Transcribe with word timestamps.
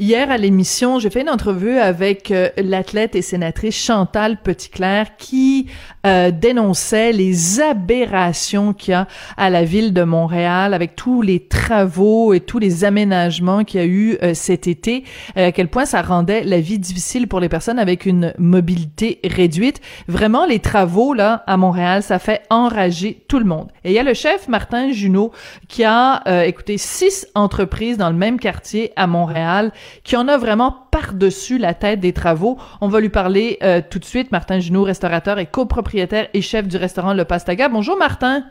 Hier 0.00 0.30
à 0.30 0.38
l'émission, 0.38 0.98
j'ai 0.98 1.10
fait 1.10 1.20
une 1.20 1.28
entrevue 1.28 1.76
avec 1.76 2.30
euh, 2.30 2.48
l'athlète 2.56 3.14
et 3.16 3.20
sénatrice 3.20 3.76
Chantal 3.76 4.40
Petitclerc 4.40 5.18
qui 5.18 5.66
euh, 6.06 6.30
dénonçait 6.30 7.12
les 7.12 7.60
aberrations 7.60 8.72
qu'il 8.72 8.92
y 8.92 8.94
a 8.94 9.06
à 9.36 9.50
la 9.50 9.62
ville 9.62 9.92
de 9.92 10.02
Montréal 10.02 10.72
avec 10.72 10.96
tous 10.96 11.20
les 11.20 11.40
travaux 11.40 12.32
et 12.32 12.40
tous 12.40 12.58
les 12.58 12.86
aménagements 12.86 13.62
qu'il 13.62 13.80
y 13.80 13.82
a 13.82 13.86
eu 13.86 14.16
euh, 14.22 14.32
cet 14.32 14.68
été, 14.68 15.04
à 15.36 15.52
quel 15.52 15.68
point 15.68 15.84
ça 15.84 16.00
rendait 16.00 16.44
la 16.44 16.60
vie 16.60 16.78
difficile 16.78 17.28
pour 17.28 17.38
les 17.38 17.50
personnes 17.50 17.78
avec 17.78 18.06
une 18.06 18.32
mobilité 18.38 19.20
réduite. 19.22 19.82
Vraiment, 20.08 20.46
les 20.46 20.60
travaux 20.60 21.12
là 21.12 21.44
à 21.46 21.58
Montréal, 21.58 22.02
ça 22.02 22.18
fait 22.18 22.40
enrager 22.48 23.22
tout 23.28 23.38
le 23.38 23.44
monde. 23.44 23.68
Et 23.84 23.90
il 23.90 23.94
y 23.94 23.98
a 23.98 24.02
le 24.02 24.14
chef 24.14 24.48
Martin 24.48 24.92
Junot 24.92 25.30
qui 25.68 25.84
a 25.84 26.22
écouté 26.46 26.78
six 26.78 27.26
entreprises 27.34 27.98
dans 27.98 28.08
le 28.08 28.16
même 28.16 28.40
quartier 28.40 28.92
à 28.96 29.06
Montréal 29.06 29.72
qui 30.04 30.16
en 30.16 30.28
a 30.28 30.36
vraiment 30.36 30.86
par-dessus 30.90 31.58
la 31.58 31.74
tête 31.74 32.00
des 32.00 32.12
travaux. 32.12 32.58
On 32.80 32.88
va 32.88 33.00
lui 33.00 33.08
parler 33.08 33.58
euh, 33.62 33.80
tout 33.88 33.98
de 33.98 34.04
suite. 34.04 34.32
Martin 34.32 34.60
Junot, 34.60 34.84
restaurateur 34.84 35.38
et 35.38 35.46
copropriétaire 35.46 36.28
et 36.34 36.42
chef 36.42 36.68
du 36.68 36.76
restaurant 36.76 37.14
Le 37.14 37.24
Pastaga. 37.24 37.68
Bonjour 37.68 37.96
Martin. 37.96 38.44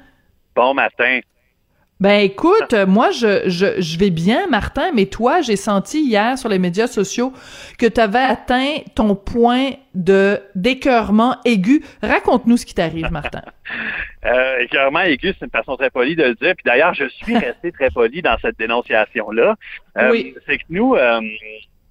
Bon 0.55 0.73
matin. 0.73 1.19
Ben 1.99 2.21
écoute, 2.21 2.73
moi 2.87 3.11
je, 3.11 3.49
je, 3.49 3.81
je 3.81 3.99
vais 3.99 4.09
bien, 4.09 4.47
Martin, 4.47 4.91
mais 4.93 5.07
toi, 5.07 5.41
j'ai 5.41 5.57
senti 5.57 5.99
hier 5.99 6.37
sur 6.37 6.47
les 6.47 6.57
médias 6.57 6.87
sociaux 6.87 7.33
que 7.77 7.85
tu 7.85 7.99
avais 7.99 8.19
atteint 8.19 8.77
ton 8.95 9.15
point 9.15 9.71
de 9.95 10.39
d'écœurement 10.55 11.35
aigu. 11.43 11.83
Raconte-nous 12.01 12.55
ce 12.55 12.65
qui 12.65 12.73
t'arrive, 12.73 13.11
Martin. 13.11 13.41
euh, 14.25 14.59
écœurement 14.59 15.01
aigu, 15.01 15.33
c'est 15.37 15.43
une 15.43 15.51
façon 15.51 15.75
très 15.75 15.89
polie 15.89 16.15
de 16.15 16.23
le 16.23 16.35
dire. 16.35 16.53
Puis 16.55 16.63
d'ailleurs, 16.65 16.93
je 16.93 17.09
suis 17.09 17.37
resté 17.37 17.73
très 17.73 17.89
poli 17.89 18.21
dans 18.21 18.37
cette 18.41 18.57
dénonciation-là. 18.57 19.55
Euh, 19.97 20.11
oui. 20.11 20.35
C'est 20.47 20.57
que 20.57 20.63
nous, 20.69 20.95
euh, 20.95 21.19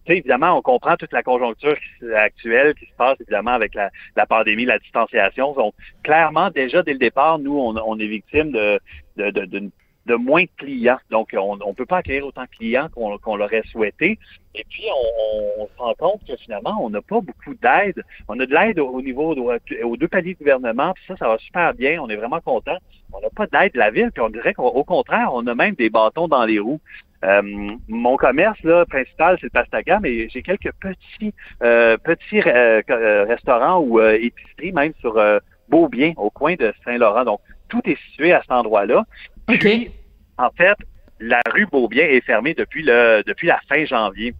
évidemment, 0.06 0.56
on 0.56 0.62
comprend 0.62 0.96
toute 0.96 1.12
la 1.12 1.22
conjoncture 1.22 1.76
actuelle 2.16 2.74
qui 2.76 2.86
se 2.86 2.96
passe, 2.96 3.20
évidemment, 3.20 3.52
avec 3.52 3.74
la, 3.74 3.90
la 4.16 4.24
pandémie, 4.24 4.64
la 4.64 4.78
distanciation. 4.78 5.52
Donc, 5.52 5.74
clairement, 6.02 6.48
déjà, 6.48 6.82
dès 6.82 6.94
le 6.94 6.98
départ, 6.98 7.38
nous, 7.38 7.58
on, 7.58 7.76
on 7.76 7.98
est 7.98 8.06
victime 8.06 8.52
de, 8.52 8.80
de, 9.18 9.70
de, 10.08 10.12
de 10.12 10.14
moins 10.16 10.42
de 10.42 10.48
clients. 10.56 10.98
Donc, 11.10 11.34
on 11.36 11.56
ne 11.56 11.74
peut 11.74 11.86
pas 11.86 11.98
accueillir 11.98 12.26
autant 12.26 12.42
de 12.42 12.56
clients 12.56 12.88
qu'on 12.88 13.36
l'aurait 13.36 13.62
souhaité. 13.70 14.18
Et 14.54 14.64
puis, 14.68 14.84
on, 15.58 15.66
se 15.66 15.78
rend 15.78 15.94
compte 15.94 16.20
que 16.26 16.36
finalement, 16.36 16.76
on 16.80 16.90
n'a 16.90 17.02
pas 17.02 17.20
beaucoup 17.20 17.54
d'aide. 17.54 18.02
On 18.28 18.38
a 18.40 18.46
de 18.46 18.54
l'aide 18.54 18.78
au, 18.78 19.00
niveau 19.02 19.34
aux 19.34 19.96
deux 19.96 20.08
paliers 20.08 20.34
de 20.34 20.38
gouvernement, 20.38 20.92
puis 20.94 21.04
ça, 21.06 21.16
ça 21.16 21.28
va 21.28 21.38
super 21.38 21.74
bien. 21.74 22.00
On 22.02 22.08
est 22.08 22.16
vraiment 22.16 22.40
content. 22.40 22.76
On 23.12 23.20
n'a 23.20 23.30
pas 23.30 23.46
d'aide 23.46 23.72
de 23.72 23.78
la 23.78 23.90
ville, 23.90 24.10
puis 24.12 24.22
on 24.22 24.30
dirait 24.30 24.54
qu'au 24.54 24.84
contraire, 24.84 25.30
on 25.32 25.46
a 25.46 25.54
même 25.54 25.74
des 25.74 25.90
bâtons 25.90 26.28
dans 26.28 26.44
les 26.44 26.58
roues. 26.58 26.80
Euh, 27.24 27.42
mon 27.88 28.16
commerce 28.16 28.62
là, 28.62 28.84
principal, 28.86 29.36
c'est 29.40 29.46
le 29.46 29.50
Pastaga, 29.50 29.98
mais 30.00 30.28
j'ai 30.28 30.42
quelques 30.42 30.72
petits 30.80 31.34
euh, 31.62 31.96
petits 31.98 32.40
euh, 32.46 33.24
restaurants 33.24 33.80
ou 33.80 34.00
épiceries, 34.00 34.72
même 34.72 34.92
sur 35.00 35.20
Beaubien, 35.68 36.14
au 36.16 36.30
coin 36.30 36.54
de 36.54 36.72
Saint-Laurent. 36.84 37.24
Donc, 37.24 37.40
tout 37.68 37.82
est 37.84 37.98
situé 38.08 38.32
à 38.32 38.40
cet 38.40 38.52
endroit-là. 38.52 39.04
Puis, 39.46 39.90
en 40.38 40.50
fait, 40.50 40.76
la 41.20 41.40
rue 41.52 41.66
Beaubien 41.66 42.04
est 42.04 42.24
fermée 42.24 42.54
depuis 42.54 42.82
le 42.82 43.22
depuis 43.26 43.48
la 43.48 43.60
fin 43.68 43.84
janvier. 43.84 44.34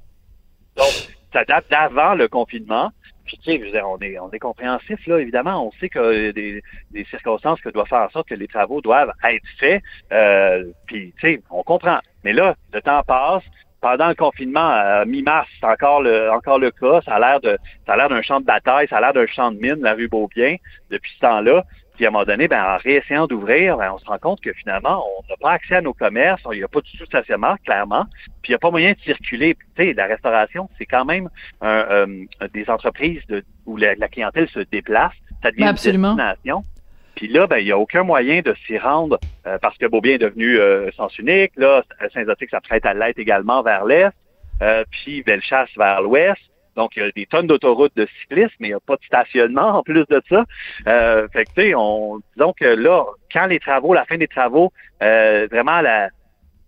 Donc, 0.76 0.92
ça 1.32 1.44
date 1.44 1.66
d'avant 1.70 2.14
le 2.14 2.28
confinement. 2.28 2.90
Puis, 3.26 3.38
tu 3.44 3.70
sais, 3.70 3.82
on 3.82 3.98
est, 3.98 4.18
on 4.18 4.30
est 4.30 4.38
compréhensif, 4.38 5.06
là, 5.06 5.18
évidemment. 5.18 5.66
On 5.66 5.72
sait 5.72 5.90
que 5.90 6.30
des, 6.30 6.62
des 6.92 7.04
circonstances 7.04 7.60
que 7.60 7.68
doivent 7.68 7.88
faire 7.88 8.02
en 8.02 8.08
sorte 8.08 8.28
que 8.28 8.34
les 8.34 8.48
travaux 8.48 8.80
doivent 8.80 9.12
être 9.24 9.44
faits. 9.58 9.82
Euh, 10.12 10.64
puis, 10.86 11.12
tu 11.20 11.34
sais, 11.34 11.42
on 11.50 11.62
comprend. 11.62 11.98
Mais 12.24 12.32
là, 12.32 12.54
le 12.72 12.80
temps 12.80 13.02
passe. 13.02 13.42
Pendant 13.80 14.08
le 14.08 14.16
confinement, 14.16 15.04
mi-mars, 15.06 15.48
c'est 15.60 15.66
encore 15.66 16.02
le, 16.02 16.32
encore 16.32 16.58
le 16.58 16.72
cas. 16.72 17.00
Ça 17.04 17.14
a 17.14 17.20
l'air 17.20 17.40
de, 17.40 17.56
ça 17.86 17.92
a 17.92 17.96
l'air 17.96 18.08
d'un 18.08 18.22
champ 18.22 18.40
de 18.40 18.44
bataille, 18.44 18.88
ça 18.88 18.96
a 18.96 19.00
l'air 19.00 19.12
d'un 19.12 19.26
champ 19.26 19.52
de 19.52 19.58
mine, 19.58 19.76
la 19.82 19.94
rue 19.94 20.08
Beaubien, 20.08 20.56
depuis 20.90 21.12
ce 21.14 21.20
temps-là. 21.20 21.64
Puis 21.98 22.06
à 22.06 22.10
un 22.10 22.12
moment 22.12 22.24
donné, 22.24 22.46
ben, 22.46 22.62
en 22.62 22.76
réessayant 22.76 23.26
d'ouvrir, 23.26 23.76
ben, 23.76 23.90
on 23.92 23.98
se 23.98 24.04
rend 24.04 24.18
compte 24.18 24.40
que 24.40 24.52
finalement, 24.52 25.04
on 25.18 25.28
n'a 25.28 25.36
pas 25.36 25.50
accès 25.50 25.74
à 25.74 25.80
nos 25.80 25.92
commerces, 25.92 26.40
il 26.52 26.58
n'y 26.58 26.62
a 26.62 26.68
pas 26.68 26.80
du 26.80 26.92
tout 26.92 27.02
de 27.02 27.06
stationnement, 27.06 27.56
clairement, 27.64 28.04
puis 28.40 28.50
il 28.50 28.50
n'y 28.52 28.54
a 28.54 28.58
pas 28.60 28.70
moyen 28.70 28.92
de 28.92 29.00
circuler. 29.00 29.54
Puis, 29.54 29.66
tu 29.74 29.82
sais, 29.82 29.92
la 29.94 30.06
restauration, 30.06 30.70
c'est 30.78 30.86
quand 30.86 31.04
même 31.04 31.28
euh, 31.64 32.06
des 32.54 32.70
entreprises 32.70 33.26
de, 33.28 33.42
où 33.66 33.76
la, 33.76 33.96
clientèle 34.06 34.48
se 34.48 34.60
déplace. 34.60 35.12
Ça 35.42 35.50
devient 35.50 35.64
Absolument. 35.64 36.12
une 36.12 36.16
destination. 36.18 36.62
Puis 37.16 37.26
là, 37.26 37.48
ben, 37.48 37.58
il 37.58 37.64
n'y 37.64 37.72
a 37.72 37.78
aucun 37.78 38.04
moyen 38.04 38.42
de 38.42 38.54
s'y 38.64 38.78
rendre 38.78 39.18
euh, 39.44 39.58
parce 39.60 39.76
que 39.76 39.86
Beaubien 39.86 40.14
est 40.14 40.18
devenu 40.18 40.60
euh, 40.60 40.88
sens 40.92 41.18
unique. 41.18 41.50
Là, 41.56 41.82
Saint-Zotique 42.14 42.50
s'apprête 42.50 42.86
à 42.86 42.94
l'être 42.94 43.18
également 43.18 43.60
vers 43.64 43.84
l'est. 43.84 44.12
Euh, 44.62 44.84
puis 44.90 45.22
Bellechasse 45.22 45.70
vers 45.76 46.00
l'ouest. 46.00 46.40
Donc, 46.78 46.94
il 46.94 47.02
y 47.02 47.06
a 47.06 47.10
des 47.10 47.26
tonnes 47.26 47.48
d'autoroutes 47.48 47.96
de 47.96 48.06
cyclistes, 48.20 48.54
mais 48.60 48.68
il 48.68 48.70
n'y 48.70 48.76
a 48.76 48.80
pas 48.80 48.94
de 48.94 49.04
stationnement 49.04 49.78
en 49.78 49.82
plus 49.82 50.04
de 50.08 50.22
ça. 50.28 50.44
Euh, 50.86 51.26
fait 51.32 51.44
que, 51.44 51.50
tu 51.50 51.62
sais, 51.62 51.74
on, 51.74 52.20
disons 52.36 52.52
que 52.52 52.66
là, 52.66 53.04
quand 53.32 53.46
les 53.46 53.58
travaux, 53.58 53.94
la 53.94 54.04
fin 54.04 54.16
des 54.16 54.28
travaux, 54.28 54.72
euh, 55.02 55.48
vraiment 55.50 55.80
la 55.80 56.10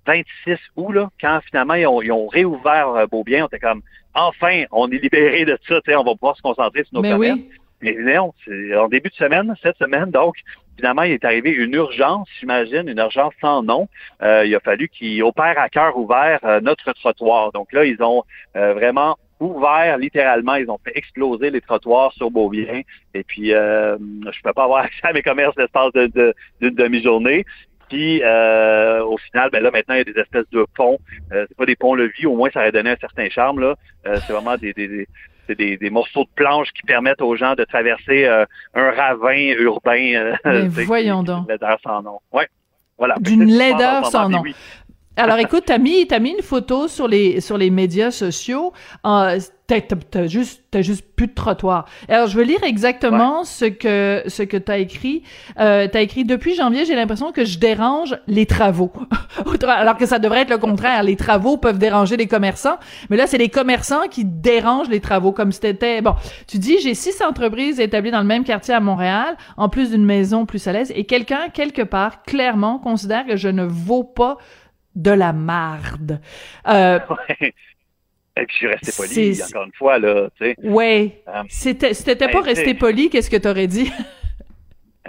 26 0.09 0.59
août, 0.75 0.93
là, 0.93 1.11
quand 1.21 1.39
finalement 1.49 1.75
ils 1.75 1.87
ont, 1.87 2.03
ils 2.03 2.11
ont 2.11 2.27
réouvert 2.27 2.89
euh, 2.89 3.07
Beaubien, 3.07 3.45
on 3.45 3.47
était 3.47 3.61
comme, 3.61 3.83
enfin, 4.15 4.65
on 4.73 4.91
est 4.91 4.99
libéré 4.99 5.45
de 5.45 5.57
ça, 5.69 5.81
tu 5.81 5.93
sais, 5.93 5.97
on 5.97 6.03
va 6.03 6.13
pouvoir 6.15 6.37
se 6.37 6.43
concentrer 6.43 6.83
sur 6.83 6.95
nos 6.95 7.03
mais 7.03 7.13
commerces. 7.13 7.39
Mais 7.81 7.95
non, 7.95 8.35
c'est 8.45 8.77
en 8.77 8.89
début 8.89 9.11
de 9.11 9.15
semaine, 9.15 9.55
cette 9.63 9.77
semaine, 9.77 10.11
donc, 10.11 10.35
finalement, 10.77 11.03
il 11.05 11.13
est 11.13 11.25
arrivé 11.25 11.51
une 11.53 11.75
urgence, 11.75 12.29
j'imagine, 12.41 12.89
une 12.89 12.99
urgence 12.99 13.33
sans 13.41 13.63
nom. 13.63 13.89
Euh, 14.23 14.45
il 14.45 14.53
a 14.57 14.61
fallu 14.61 14.89
qu'ils 14.89 15.23
opèrent 15.23 15.59
à 15.59 15.69
cœur 15.69 15.97
ouvert 15.97 16.41
euh, 16.43 16.61
notre 16.61 16.93
trottoir. 16.95 17.53
Donc 17.53 17.73
là, 17.73 17.85
ils 17.85 18.03
ont 18.03 18.25
vraiment 18.55 19.17
ouvert 19.41 19.99
littéralement. 19.99 20.55
Ils 20.55 20.71
ont 20.71 20.79
fait 20.85 20.93
exploser 20.95 21.51
les 21.51 21.61
trottoirs 21.61 22.13
sur 22.13 22.31
Beaubien. 22.31 22.83
Et 23.15 23.25
puis, 23.25 23.53
euh, 23.53 23.97
je 23.99 24.43
peux 24.43 24.53
pas 24.53 24.65
avoir 24.65 24.85
accès 24.85 25.07
à 25.07 25.13
mes 25.13 25.23
commerces 25.23 25.57
l'espace 25.57 25.93
d'une 25.93 26.09
de, 26.09 26.35
demi-journée. 26.69 27.45
Puis 27.91 28.23
euh, 28.23 29.05
au 29.05 29.19
final, 29.19 29.51
ben 29.51 29.61
là 29.61 29.73
maintenant 29.73 29.97
il 29.97 29.99
y 29.99 30.01
a 30.03 30.05
des 30.05 30.19
espèces 30.19 30.49
de 30.53 30.65
ponts. 30.77 30.99
Euh, 31.33 31.45
c'est 31.49 31.57
pas 31.57 31.67
des 31.67 31.75
ponts-levis, 31.75 32.25
au 32.25 32.37
moins 32.37 32.49
ça 32.51 32.61
aurait 32.61 32.71
donné 32.71 32.91
un 32.91 32.97
certain 32.97 33.29
charme 33.29 33.59
là. 33.59 33.75
Euh, 34.07 34.17
c'est 34.25 34.33
vraiment 34.33 34.57
des, 34.57 34.73
des, 34.73 35.09
des, 35.49 35.77
des, 35.77 35.91
morceaux 35.91 36.23
de 36.23 36.31
planche 36.37 36.69
qui 36.73 36.83
permettent 36.83 37.21
aux 37.21 37.35
gens 37.35 37.57
de 37.57 37.65
traverser 37.65 38.27
euh, 38.27 38.47
un 38.75 38.93
ravin 38.93 39.55
urbain. 39.59 40.37
Mais 40.45 40.69
voyons 40.85 41.25
donc. 41.25 41.49
laideur 41.49 41.81
sans 41.83 42.01
nom. 42.01 42.21
Ouais. 42.33 42.47
Voilà. 42.97 43.17
D'une 43.19 43.45
laideur 43.45 44.07
sans 44.07 44.29
nom. 44.29 44.45
Alors 45.23 45.37
écoute, 45.37 45.65
t'as 45.67 45.77
mis, 45.77 46.07
t'as 46.07 46.19
mis 46.19 46.31
une 46.31 46.43
photo 46.43 46.89
sur 46.89 47.07
les, 47.07 47.43
sur 47.43 47.59
les 47.59 47.69
médias 47.69 48.11
sociaux. 48.11 48.73
Euh, 49.05 49.39
t'as, 49.67 49.83
t'as, 49.83 50.27
juste, 50.27 50.63
t'as 50.71 50.81
juste 50.81 51.05
plus 51.15 51.27
de 51.27 51.35
trottoir. 51.35 51.85
Alors 52.09 52.27
je 52.27 52.39
veux 52.39 52.43
lire 52.43 52.65
exactement 52.65 53.45
ce 53.45 53.67
que, 53.67 54.23
ce 54.29 54.43
que 54.43 54.57
t'as 54.57 54.79
écrit. 54.79 55.23
Euh, 55.59 55.89
t'as 55.93 56.01
écrit 56.01 56.25
depuis 56.25 56.55
janvier, 56.55 56.87
j'ai 56.87 56.95
l'impression 56.95 57.33
que 57.33 57.45
je 57.45 57.59
dérange 57.59 58.17
les 58.29 58.47
travaux. 58.47 58.91
Alors 59.67 59.99
que 59.99 60.07
ça 60.07 60.19
devrait 60.19 60.41
être 60.41 60.51
le 60.51 60.57
contraire. 60.57 61.03
Les 61.03 61.17
travaux 61.17 61.59
peuvent 61.59 61.79
déranger 61.79 62.17
les 62.17 62.27
commerçants, 62.27 62.79
mais 63.11 63.19
là 63.19 63.27
c'est 63.27 63.37
les 63.37 63.51
commerçants 63.51 64.09
qui 64.11 64.25
dérangent 64.25 64.89
les 64.89 65.01
travaux. 65.01 65.33
Comme 65.33 65.53
c'était 65.53 66.01
bon. 66.01 66.15
Tu 66.47 66.57
dis 66.57 66.79
j'ai 66.81 66.95
six 66.95 67.21
entreprises 67.21 67.79
établies 67.79 68.11
dans 68.11 68.21
le 68.21 68.27
même 68.27 68.45
quartier 68.45 68.73
à 68.73 68.81
Montréal, 68.81 69.37
en 69.59 69.69
plus 69.69 69.91
d'une 69.91 70.07
maison 70.07 70.47
plus 70.47 70.67
à 70.67 70.73
l'aise, 70.73 70.91
et 70.97 71.05
quelqu'un 71.05 71.51
quelque 71.53 71.83
part 71.83 72.23
clairement 72.23 72.79
considère 72.79 73.27
que 73.27 73.37
je 73.37 73.49
ne 73.49 73.65
vaux 73.65 74.05
pas 74.05 74.39
de 74.95 75.11
la 75.11 75.33
marde. 75.33 76.21
Euh, 76.69 76.99
Et 78.37 78.47
puis 78.47 78.53
je 78.53 78.57
suis 78.57 78.67
resté 78.69 78.93
poli, 78.97 79.43
encore 79.43 79.65
une 79.65 79.73
fois, 79.73 79.99
là, 79.99 80.29
tu 80.37 80.45
sais. 80.45 80.57
Ouais. 80.63 81.23
Euh, 81.29 81.43
c'était, 81.49 81.93
t'étais 81.93 82.29
pas 82.29 82.41
ben, 82.41 82.47
resté 82.47 82.75
poli, 82.75 83.11
qu'est-ce 83.11 83.31
que 83.31 83.37
t'aurais 83.37 83.67
dit? 83.67 83.93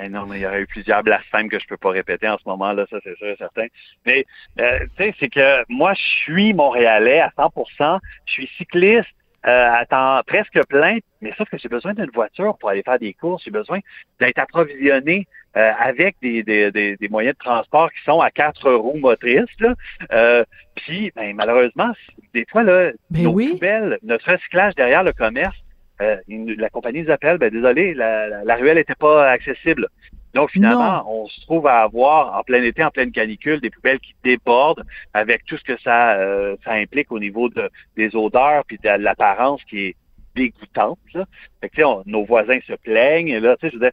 Eh 0.02 0.08
non, 0.08 0.26
mais 0.26 0.40
il 0.40 0.42
y 0.42 0.46
aurait 0.46 0.62
eu 0.62 0.68
plusieurs 0.68 1.04
blasphèmes 1.04 1.50
que 1.50 1.60
je 1.60 1.68
peux 1.68 1.78
pas 1.78 1.90
répéter 1.90 2.28
en 2.28 2.38
ce 2.38 2.48
moment, 2.48 2.72
là, 2.72 2.86
ça 2.90 2.98
c'est 3.04 3.16
sûr 3.18 3.28
et 3.28 3.36
certain. 3.36 3.68
Mais, 4.06 4.26
euh, 4.60 4.80
tu 4.98 5.04
sais, 5.04 5.16
c'est 5.20 5.30
que 5.30 5.64
moi, 5.68 5.94
je 5.94 6.02
suis 6.02 6.54
Montréalais 6.54 7.20
à 7.20 7.30
100%, 7.38 8.00
je 8.26 8.32
suis 8.32 8.50
cycliste, 8.58 9.10
euh, 9.46 9.72
à 9.74 9.86
temps 9.86 10.22
presque 10.26 10.66
plein, 10.68 11.00
mais 11.20 11.34
sauf 11.38 11.50
que 11.50 11.58
j'ai 11.58 11.68
besoin 11.68 11.94
d'une 11.94 12.10
voiture 12.12 12.58
pour 12.58 12.70
aller 12.70 12.84
faire 12.84 13.00
des 13.00 13.14
courses, 13.14 13.44
j'ai 13.44 13.52
besoin 13.52 13.80
d'être 14.20 14.38
approvisionné 14.38 15.28
euh, 15.58 15.72
avec 15.80 16.16
des, 16.22 16.44
des, 16.44 16.72
des, 16.72 17.10
moyens 17.10 17.36
de 17.36 17.44
transport 17.44 17.92
qui 17.92 18.04
sont 18.06 18.22
à 18.22 18.32
quatre 18.32 18.72
roues 18.72 19.00
motrices. 19.00 19.60
Là. 19.60 19.76
Euh, 20.12 20.44
puis, 20.76 21.12
ben, 21.16 21.36
malheureusement, 21.36 21.92
des 22.34 22.46
fois, 22.50 22.64
là, 22.64 22.92
ben 23.10 23.24
nos 23.24 23.34
poubelles, 23.34 24.00
notre 24.04 24.32
recyclage 24.32 24.76
derrière 24.76 25.04
le 25.04 25.14
commerce, 25.14 25.58
euh, 26.02 26.18
la 26.28 26.70
compagnie 26.70 27.04
nous 27.04 27.12
appelle, 27.12 27.38
ben 27.38 27.52
désolé, 27.52 27.94
la, 27.94 28.44
la 28.44 28.56
ruelle 28.56 28.78
n'était 28.78 28.96
pas 28.96 29.30
accessible. 29.30 29.88
Donc 30.34 30.50
finalement, 30.52 31.04
on 31.08 31.28
se 31.28 31.42
trouve 31.42 31.68
à 31.68 31.82
avoir 31.82 32.38
en 32.38 32.44
plein 32.44 32.64
été, 32.64 32.84
en 32.84 32.90
pleine 32.90 33.12
canicule, 33.12 33.60
des 33.60 33.70
poubelles 33.70 34.00
qui 34.00 34.16
débordent 34.24 34.86
avec 35.14 35.44
tout 35.46 35.58
ce 35.58 35.64
que 35.64 35.78
ça, 35.82 36.14
euh, 36.14 36.56
ça 36.64 36.72
implique 36.72 37.12
au 37.12 37.20
niveau 37.20 37.50
de, 37.50 37.70
des 37.98 38.16
odeurs 38.16 38.64
puis 38.66 38.80
de 38.82 38.90
l'apparence 38.90 39.62
qui 39.66 39.88
est 39.88 39.96
dégoûtante. 40.36 41.00
Là. 41.14 41.26
Fait 41.60 41.70
que, 41.70 42.10
nos 42.10 42.24
voisins 42.24 42.60
se 42.66 42.74
plaignent. 42.74 43.38
Là, 43.40 43.58
je 43.62 43.68
veux 43.68 43.80
dire, 43.80 43.92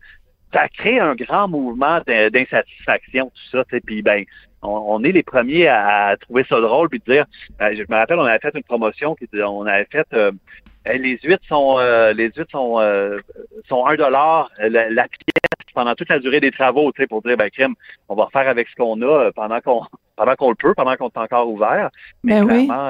ça 0.52 0.68
crée 0.68 0.98
un 0.98 1.14
grand 1.14 1.48
mouvement 1.48 2.00
d'insatisfaction, 2.06 3.30
tout 3.30 3.58
ça. 3.58 3.64
Puis 3.84 4.02
ben, 4.02 4.24
on, 4.62 5.02
est 5.04 5.12
les 5.12 5.22
premiers 5.22 5.68
à, 5.68 6.16
trouver 6.20 6.44
ça 6.48 6.60
drôle 6.60 6.88
puis 6.88 7.00
de 7.04 7.12
dire, 7.12 7.26
ben, 7.58 7.74
je 7.74 7.82
me 7.88 7.96
rappelle, 7.96 8.18
on 8.18 8.24
avait 8.24 8.38
fait 8.38 8.54
une 8.54 8.62
promotion 8.62 9.14
qui 9.14 9.28
on 9.40 9.66
avait 9.66 9.86
fait 9.90 10.06
euh, 10.14 10.32
les 10.98 11.18
huîtres 11.22 11.44
sont 11.46 11.76
euh, 11.78 12.12
les 12.12 12.30
huîtres 12.34 12.50
sont 12.50 12.80
euh, 12.80 13.18
sont 13.68 13.86
un 13.86 13.96
dollar 13.96 14.50
la, 14.58 15.08
pièce 15.08 15.74
pendant 15.74 15.94
toute 15.94 16.08
la 16.08 16.18
durée 16.18 16.40
des 16.40 16.50
travaux, 16.50 16.92
tu 16.92 17.02
sais, 17.02 17.06
pour 17.06 17.22
dire 17.22 17.36
ben 17.36 17.50
crème, 17.50 17.74
on 18.08 18.14
va 18.14 18.28
faire 18.32 18.48
avec 18.48 18.68
ce 18.68 18.74
qu'on 18.74 19.00
a 19.02 19.30
pendant 19.32 19.60
qu'on 19.60 19.82
pendant 20.16 20.34
qu'on 20.34 20.50
le 20.50 20.56
peut, 20.56 20.74
pendant 20.74 20.96
qu'on 20.96 21.08
est 21.08 21.18
encore 21.18 21.48
ouvert. 21.48 21.90
Mais 22.24 22.40
ben 22.40 22.46
clairement, 22.46 22.88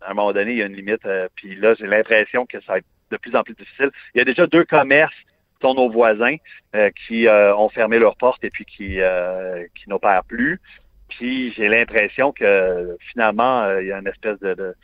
à 0.00 0.10
un 0.10 0.14
moment 0.14 0.32
donné, 0.32 0.52
il 0.52 0.58
y 0.58 0.62
a 0.62 0.66
une 0.66 0.76
limite. 0.76 1.06
puis 1.34 1.56
là, 1.56 1.74
j'ai 1.74 1.86
l'impression 1.86 2.46
que 2.46 2.60
ça 2.60 2.74
va 2.74 2.78
être 2.78 2.86
de 3.10 3.16
plus 3.16 3.34
en 3.34 3.42
plus 3.42 3.54
difficile. 3.54 3.90
Il 4.14 4.18
y 4.18 4.20
a 4.20 4.24
déjà 4.24 4.46
deux 4.46 4.64
commerces 4.64 5.14
sont 5.62 5.74
nos 5.74 5.90
voisins 5.90 6.36
euh, 6.74 6.90
qui 7.06 7.26
euh, 7.26 7.54
ont 7.56 7.68
fermé 7.68 7.98
leurs 7.98 8.16
portes 8.16 8.42
et 8.44 8.50
puis 8.50 8.64
qui, 8.64 9.00
euh, 9.00 9.64
qui 9.74 9.88
n'opèrent 9.88 10.24
plus. 10.24 10.60
Puis 11.08 11.52
j'ai 11.52 11.68
l'impression 11.68 12.32
que 12.32 12.96
finalement, 13.10 13.78
il 13.78 13.86
y 13.86 13.92
a 13.92 13.98
une 13.98 14.06
espèce 14.06 14.38
de, 14.40 14.74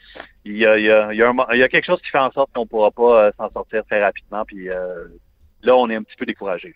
il, 0.46 0.56
y 0.56 0.64
a, 0.64 0.78
il, 0.78 0.84
y 0.84 0.90
a, 0.90 1.12
il, 1.12 1.58
y 1.58 1.62
a 1.62 1.68
quelque 1.68 1.84
chose 1.84 2.00
qui 2.00 2.08
fait 2.08 2.18
en 2.18 2.30
sorte 2.30 2.50
qu'on 2.54 2.62
ne 2.62 2.66
pourra 2.66 2.90
pas 2.90 3.30
s'en 3.36 3.50
sortir 3.50 3.84
très 3.84 4.02
rapidement. 4.02 4.42
Puis 4.46 4.68
là, 5.62 5.76
on 5.76 5.90
est 5.90 5.96
un 5.96 6.02
petit 6.02 6.16
peu 6.16 6.24
découragé. 6.24 6.74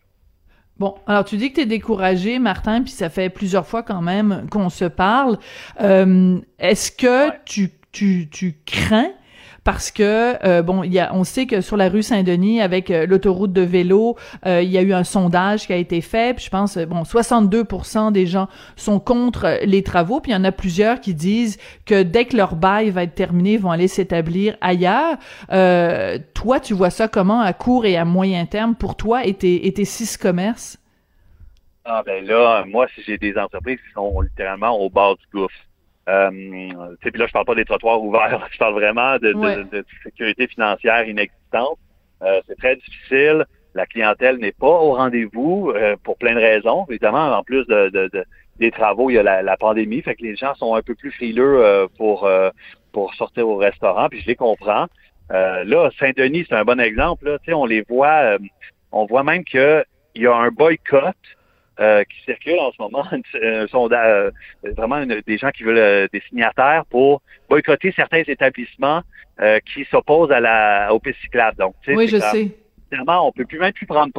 Bon, 0.77 0.97
alors 1.07 1.25
tu 1.25 1.39
dis 1.39 1.49
que 1.49 1.55
tu 1.55 1.61
es 1.63 1.67
découragé, 1.67 2.39
Martin, 2.39 2.83
puis 2.83 2.93
ça 2.93 3.09
fait 3.09 3.31
plusieurs 3.31 3.67
fois 3.67 3.83
quand 3.83 4.03
même 4.03 4.47
qu'on 4.51 4.69
se 4.69 4.85
parle. 4.85 5.39
Est-ce 5.79 6.93
que 6.93 7.35
tu, 7.47 7.71
tu, 7.91 8.29
tu 8.29 8.55
crains 8.67 9.15
parce 9.69 9.91
que 9.91 10.43
euh, 10.47 10.63
bon, 10.63 10.83
il 10.83 10.95
y 10.95 10.99
a, 10.99 11.15
on 11.15 11.25
sait 11.25 11.45
que 11.45 11.61
sur 11.61 11.77
la 11.77 11.91
rue 11.91 12.03
Saint-Denis, 12.03 12.63
avec 12.63 12.91
euh, 12.91 13.05
l'autoroute 13.05 13.53
de 13.53 13.61
vélo, 13.61 14.17
euh, 14.47 14.63
il 14.63 14.71
y 14.71 14.79
a 14.79 14.81
eu 14.81 14.95
un 14.95 15.05
sondage 15.05 15.67
qui 15.67 15.75
a 15.75 15.77
été 15.77 16.01
fait. 16.01 16.35
Puis 16.35 16.47
je 16.47 16.51
pense, 16.51 16.79
bon, 16.79 17.03
62% 17.03 18.11
des 18.11 18.25
gens 18.25 18.49
sont 18.77 18.99
contre 18.99 19.59
les 19.67 19.83
travaux. 19.83 20.21
Puis 20.21 20.33
il 20.33 20.35
y 20.35 20.39
en 20.39 20.45
a 20.45 20.53
plusieurs 20.53 21.03
qui 21.03 21.13
disent 21.13 21.59
que 21.85 22.03
dès 22.03 22.25
que 22.25 22.35
leur 22.35 22.57
bail 22.57 22.89
va 22.89 23.03
être 23.03 23.15
terminé, 23.15 23.53
ils 23.53 23.61
vont 23.61 23.71
aller 23.71 23.89
s'établir 23.89 24.57
ailleurs. 24.63 25.19
toi, 26.33 26.61
tu 26.61 26.73
vois 26.73 26.89
ça 26.89 27.07
comment 27.07 27.43
à 27.43 27.53
court 27.53 27.85
et 27.85 27.99
à 27.99 28.07
moyen 28.07 28.47
terme 28.47 28.75
pour 28.75 28.97
toi 28.97 29.27
et 29.27 29.35
tes, 29.35 29.67
et 29.67 29.73
tes 29.75 29.85
six 29.85 30.17
commerces? 30.17 30.79
Ah 31.85 32.03
ben 32.07 32.25
là, 32.25 32.65
moi, 32.67 32.87
j'ai 33.07 33.19
des 33.19 33.37
entreprises 33.37 33.81
qui 33.87 33.93
sont 33.93 34.19
littéralement 34.23 34.81
au 34.81 34.89
bord 34.89 35.19
du 35.19 35.27
gouffre. 35.31 35.68
Euh, 36.09 36.31
puis 37.01 37.13
là, 37.15 37.27
je 37.27 37.33
parle 37.33 37.45
pas 37.45 37.55
des 37.55 37.65
trottoirs 37.65 38.03
ouverts, 38.03 38.49
je 38.53 38.59
parle 38.59 38.75
vraiment 38.75 39.17
de, 39.19 39.33
de, 39.71 39.85
sécurité 40.03 40.47
financière 40.47 41.07
inexistante. 41.07 41.79
Euh, 42.23 42.41
c'est 42.47 42.57
très 42.57 42.77
difficile. 42.77 43.45
La 43.75 43.87
clientèle 43.87 44.39
n'est 44.39 44.53
pas 44.53 44.67
au 44.67 44.95
rendez-vous 44.95 45.73
euh, 45.75 45.97
pour 46.03 46.17
plein 46.17 46.35
de 46.35 46.41
raisons. 46.41 46.87
Évidemment, 46.89 47.33
en 47.33 47.43
plus 47.45 47.67
de, 47.67 47.91
de, 47.91 48.25
des 48.59 48.71
travaux, 48.71 49.11
il 49.11 49.15
y 49.15 49.19
a 49.19 49.23
la, 49.23 49.43
la, 49.43 49.57
pandémie, 49.57 50.03
fait 50.03 50.17
que 50.17 50.23
les 50.23 50.35
gens 50.35 50.55
sont 50.55 50.75
un 50.75 50.83
peu 50.83 50.95
plus 50.95 51.13
frileux 51.13 51.65
euh, 51.65 51.87
pour 51.97 52.25
euh, 52.25 52.51
pour 52.93 53.15
sortir 53.15 53.47
au 53.47 53.57
restaurant, 53.57 54.09
puis 54.09 54.21
je 54.21 54.27
les 54.27 54.35
comprends. 54.35 54.87
là, 55.31 55.91
Saint-Denis, 56.01 56.47
c'est 56.49 56.55
un 56.55 56.65
bon 56.65 56.81
exemple. 56.81 57.27
Là, 57.27 57.39
on 57.55 57.67
les 57.67 57.83
voit, 57.83 58.39
on 58.93 59.05
voit 59.05 59.23
même 59.23 59.45
qu'il 59.45 59.85
y 60.15 60.27
a 60.27 60.35
un 60.35 60.49
boycott 60.49 61.15
euh, 61.81 62.03
qui 62.03 62.21
circulent 62.25 62.59
en 62.59 62.73
ce 62.73 62.83
moment, 62.83 63.05
un 63.43 63.67
sondage, 63.69 64.33
euh, 64.65 64.73
vraiment 64.77 65.05
des 65.07 65.39
gens 65.39 65.51
qui 65.51 65.63
veulent 65.63 65.79
euh, 65.79 66.09
des 66.13 66.21
signataires 66.29 66.85
pour 66.91 67.23
boycotter 67.49 67.93
certains 67.95 68.23
établissements 68.27 69.03
qui 69.65 69.85
s'opposent 69.85 70.33
à 70.33 70.41
la 70.41 70.93
au 70.93 70.99
piste 70.99 71.19
Donc, 71.57 71.77
oui, 71.87 72.09
je 72.09 72.17
sais. 72.17 72.51
Finalement, 72.91 73.29
on 73.29 73.31
peut 73.31 73.45
plus 73.45 73.61
même 73.61 73.73
plus 73.73 73.87
prendre 73.87 74.13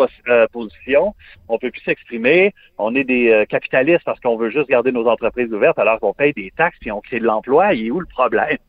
position, 0.54 1.14
on 1.50 1.58
peut 1.58 1.72
plus 1.72 1.82
s'exprimer. 1.82 2.54
On 2.78 2.96
est 2.96 3.04
des 3.04 3.46
capitalistes 3.50 4.04
parce 4.06 4.22
qu'on 4.22 4.38
veut 4.38 4.50
juste 4.50 4.70
garder 4.70 4.94
nos 4.94 5.06
entreprises 5.08 5.52
ouvertes 5.52 5.78
alors 5.78 6.00
qu'on 6.00 6.14
paye 6.14 6.32
des 6.32 6.54
taxes 6.56 6.78
puis 6.80 6.90
on 6.90 7.02
crée 7.02 7.20
de 7.20 7.26
l'emploi. 7.26 7.74
Il 7.74 7.88
est 7.88 7.92
où 7.92 8.00
le 8.00 8.06
problème 8.06 8.60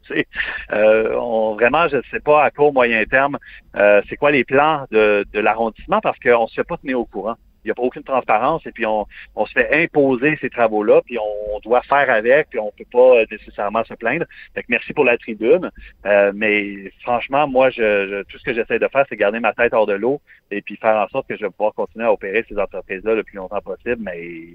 on, 0.73 1.55
Vraiment, 1.55 1.87
je 1.87 1.99
ne 1.99 2.03
sais 2.11 2.19
pas 2.19 2.43
à 2.43 2.51
court 2.51 2.73
moyen 2.73 3.05
terme, 3.05 3.39
c'est 3.77 4.17
quoi 4.17 4.33
les 4.33 4.43
plans 4.43 4.87
de, 4.91 5.25
de 5.33 5.39
l'arrondissement 5.39 6.01
parce 6.01 6.19
qu'on 6.19 6.43
ne 6.43 6.49
se 6.49 6.55
fait 6.55 6.65
pas 6.65 6.79
tenir 6.79 6.99
au 6.99 7.05
courant 7.05 7.37
il 7.65 7.69
n'y 7.69 7.71
a 7.71 7.75
pas 7.75 7.83
aucune 7.83 8.03
transparence 8.03 8.67
et 8.67 8.73
puis 8.73 8.87
on, 8.87 9.07
on 9.37 9.47
se 9.47 9.53
fait 9.53 9.85
imposer 9.85 10.39
ces 10.41 10.51
travaux-là, 10.51 11.03
puis 11.05 11.19
on, 11.19 11.59
doit 11.61 11.83
faire 11.83 12.09
avec, 12.09 12.49
puis 12.49 12.59
on 12.59 12.73
peut 12.77 12.87
pas 12.91 13.23
nécessairement 13.31 13.85
se 13.85 13.93
plaindre. 13.93 14.25
Fait 14.55 14.63
que 14.63 14.69
merci 14.71 14.95
pour 14.95 15.05
la 15.05 15.19
tribune. 15.19 15.71
Euh, 16.07 16.33
mais 16.35 16.91
franchement, 17.03 17.47
moi, 17.47 17.69
je, 17.69 18.23
tout 18.23 18.39
ce 18.39 18.45
que 18.45 18.55
j'essaie 18.55 18.79
de 18.79 18.89
faire, 18.89 19.05
c'est 19.09 19.17
garder 19.17 19.41
ma 19.41 19.53
tête 19.53 19.75
hors 19.75 19.87
de 19.87 19.93
l'eau 19.93 20.23
et 20.51 20.63
puis 20.63 20.77
faire 20.77 20.97
en 20.97 21.09
sorte 21.09 21.29
que 21.29 21.37
je 21.37 21.43
vais 21.43 21.51
pouvoir 21.51 21.75
continuer 21.75 22.07
à 22.07 22.13
opérer 22.13 22.45
ces 22.49 22.59
entreprises-là 22.59 23.15
le 23.15 23.25
plus 23.25 23.37
longtemps 23.37 23.61
possible, 23.61 23.99
mais 24.01 24.47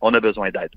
on 0.00 0.14
a 0.14 0.20
besoin 0.20 0.50
d'aide. 0.50 0.70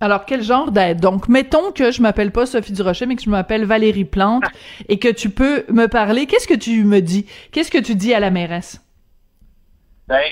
Alors, 0.00 0.26
quel 0.26 0.42
genre 0.42 0.72
d'aide? 0.72 1.00
Donc, 1.00 1.28
mettons 1.28 1.72
que 1.72 1.90
je 1.90 2.02
m'appelle 2.02 2.30
pas 2.30 2.44
Sophie 2.44 2.72
Durocher, 2.72 3.06
mais 3.06 3.16
que 3.16 3.22
je 3.22 3.30
m'appelle 3.30 3.64
Valérie 3.64 4.04
Plante 4.04 4.44
ah. 4.46 4.84
et 4.88 4.98
que 4.98 5.08
tu 5.08 5.30
peux 5.30 5.64
me 5.70 5.86
parler. 5.86 6.26
Qu'est-ce 6.26 6.46
que 6.46 6.54
tu 6.54 6.84
me 6.84 7.00
dis? 7.00 7.26
Qu'est-ce 7.50 7.70
que 7.70 7.78
tu 7.78 7.94
dis 7.94 8.12
à 8.12 8.20
la 8.20 8.30
mairesse? 8.30 8.82
Ben, 10.06 10.22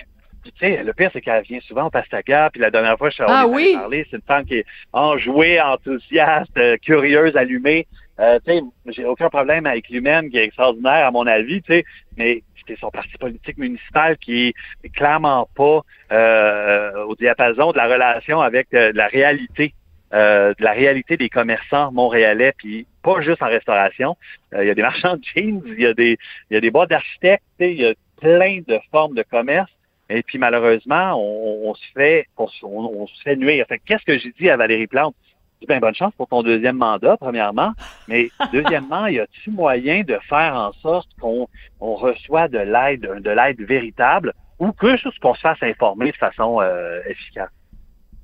tu 0.50 0.58
sais, 0.58 0.82
le 0.82 0.92
pire, 0.92 1.10
c'est 1.12 1.20
qu'elle 1.20 1.42
vient 1.42 1.60
souvent 1.60 1.86
au 1.86 1.90
Pastaga. 1.90 2.50
Puis 2.50 2.60
la 2.60 2.70
dernière 2.70 2.98
fois, 2.98 3.10
je 3.10 3.14
suis 3.14 3.24
ah, 3.26 3.46
oui? 3.46 3.74
parler, 3.74 4.06
c'est 4.10 4.16
une 4.16 4.22
femme 4.22 4.44
qui 4.44 4.56
est 4.56 4.66
enjouée, 4.92 5.60
enthousiaste, 5.60 6.56
euh, 6.56 6.76
curieuse, 6.76 7.36
allumée. 7.36 7.86
Euh, 8.20 8.38
tu 8.46 8.52
sais, 8.52 8.62
j'ai 8.88 9.04
aucun 9.04 9.28
problème 9.28 9.66
avec 9.66 9.88
l'humaine 9.88 10.30
qui 10.30 10.38
est 10.38 10.44
extraordinaire, 10.44 11.06
à 11.06 11.10
mon 11.10 11.26
avis, 11.26 11.62
tu 11.62 11.72
sais, 11.72 11.84
mais 12.16 12.42
c'était 12.58 12.78
son 12.80 12.90
parti 12.90 13.16
politique 13.18 13.58
municipal 13.58 14.16
qui 14.18 14.54
est 14.84 14.88
clairement 14.90 15.48
pas 15.54 15.80
euh, 16.12 17.04
au 17.04 17.16
diapason 17.16 17.72
de 17.72 17.76
la 17.76 17.86
relation 17.86 18.40
avec 18.40 18.68
euh, 18.74 18.92
la 18.94 19.08
réalité. 19.08 19.74
de 20.12 20.62
la 20.62 20.72
réalité 20.72 21.16
des 21.16 21.28
commerçants 21.28 21.90
montréalais, 21.90 22.52
puis 22.56 22.86
pas 23.02 23.20
juste 23.20 23.42
en 23.42 23.48
restauration. 23.48 24.16
Il 24.52 24.64
y 24.64 24.70
a 24.70 24.74
des 24.74 24.82
marchands 24.90 25.16
de 25.16 25.24
jeans, 25.24 25.60
il 25.66 25.80
y 25.80 25.86
a 25.86 25.92
des, 25.92 26.16
il 26.50 26.54
y 26.54 26.56
a 26.56 26.60
des 26.60 26.70
boîtes 26.70 26.90
d'architectes, 26.90 27.42
il 27.58 27.80
y 27.80 27.84
a 27.84 27.94
plein 28.20 28.60
de 28.66 28.78
formes 28.92 29.16
de 29.16 29.24
commerce. 29.24 29.73
Et 30.10 30.22
puis 30.22 30.38
malheureusement, 30.38 31.14
on, 31.16 31.74
se 31.74 31.84
fait 31.94 32.26
on, 32.36 33.06
se 33.06 33.22
fait 33.22 33.36
nuire. 33.36 33.64
Fait 33.68 33.78
qu'est-ce 33.78 34.04
que 34.04 34.18
j'ai 34.18 34.32
dit 34.38 34.50
à 34.50 34.56
Valérie 34.56 34.86
Plante? 34.86 35.14
J'ai 35.60 35.66
bien 35.66 35.78
bonne 35.80 35.94
chance 35.94 36.12
pour 36.16 36.28
ton 36.28 36.42
deuxième 36.42 36.76
mandat, 36.76 37.16
premièrement. 37.16 37.72
Mais 38.08 38.28
deuxièmement, 38.52 39.06
y 39.06 39.18
a-t-il 39.18 39.52
moyen 39.52 40.02
de 40.02 40.18
faire 40.28 40.54
en 40.54 40.72
sorte 40.74 41.08
qu'on 41.20 41.48
on 41.80 41.94
reçoit 41.94 42.48
de 42.48 42.58
l'aide, 42.58 43.22
de 43.22 43.30
l'aide 43.30 43.60
véritable 43.60 44.34
ou 44.58 44.72
que 44.72 44.96
qu'on 45.20 45.34
se 45.34 45.40
fasse 45.40 45.62
informer 45.62 46.12
de 46.12 46.16
façon 46.16 46.60
euh, 46.60 47.00
efficace? 47.08 47.50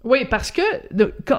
Oui, 0.02 0.24
parce 0.30 0.50
que 0.50 0.62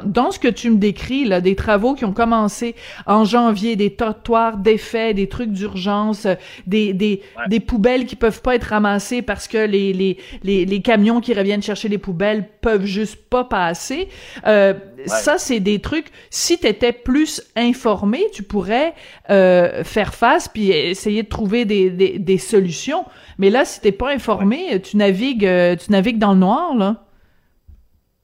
dans 0.06 0.30
ce 0.30 0.38
que 0.38 0.48
tu 0.48 0.70
me 0.70 0.78
décris, 0.78 1.26
là, 1.26 1.42
des 1.42 1.56
travaux 1.56 1.96
qui 1.96 2.06
ont 2.06 2.14
commencé 2.14 2.76
en 3.08 3.26
janvier, 3.26 3.76
des 3.76 3.96
trottoirs 3.96 4.58
défaits, 4.58 5.16
des 5.16 5.28
trucs 5.28 5.52
d'urgence, 5.52 6.28
des, 6.68 6.94
des, 6.94 7.24
des 7.48 7.60
poubelles 7.60 8.06
qui 8.06 8.16
peuvent 8.16 8.44
pas 8.44 8.54
être 8.54 8.66
ramassées 8.66 9.24
parce 9.24 9.48
que 9.48 9.58
les, 9.58 9.94
les, 9.94 10.18
les, 10.44 10.66
les, 10.66 10.82
camions 10.84 11.22
qui 11.22 11.34
reviennent 11.34 11.64
chercher 11.64 11.90
les 11.90 11.98
poubelles 11.98 12.48
peuvent 12.62 12.86
juste 12.86 13.16
pas 13.16 13.46
passer. 13.46 14.10
Euh, 14.46 14.76
Ça, 15.08 15.40
c'est 15.40 15.60
des 15.60 15.80
trucs, 15.80 16.12
si 16.30 16.60
tu 16.60 16.68
étais 16.68 16.92
plus 16.94 17.42
informé, 17.56 18.22
tu 18.32 18.44
pourrais 18.44 18.94
euh, 19.32 19.84
faire 19.84 20.14
face 20.14 20.48
puis 20.48 20.70
essayer 20.70 21.24
de 21.24 21.30
trouver 21.30 21.66
des, 21.66 21.90
des, 21.90 22.20
des 22.20 22.38
solutions. 22.38 23.06
Mais 23.40 23.50
là, 23.50 23.66
si 23.66 23.82
t'es 23.82 23.92
pas 23.92 24.12
informé, 24.14 24.80
tu 24.84 24.98
navigues, 24.98 25.48
euh, 25.48 25.76
tu 25.76 25.92
navigues 25.92 26.20
dans 26.20 26.34
le 26.34 26.40
noir, 26.40 26.76
là. 26.78 27.04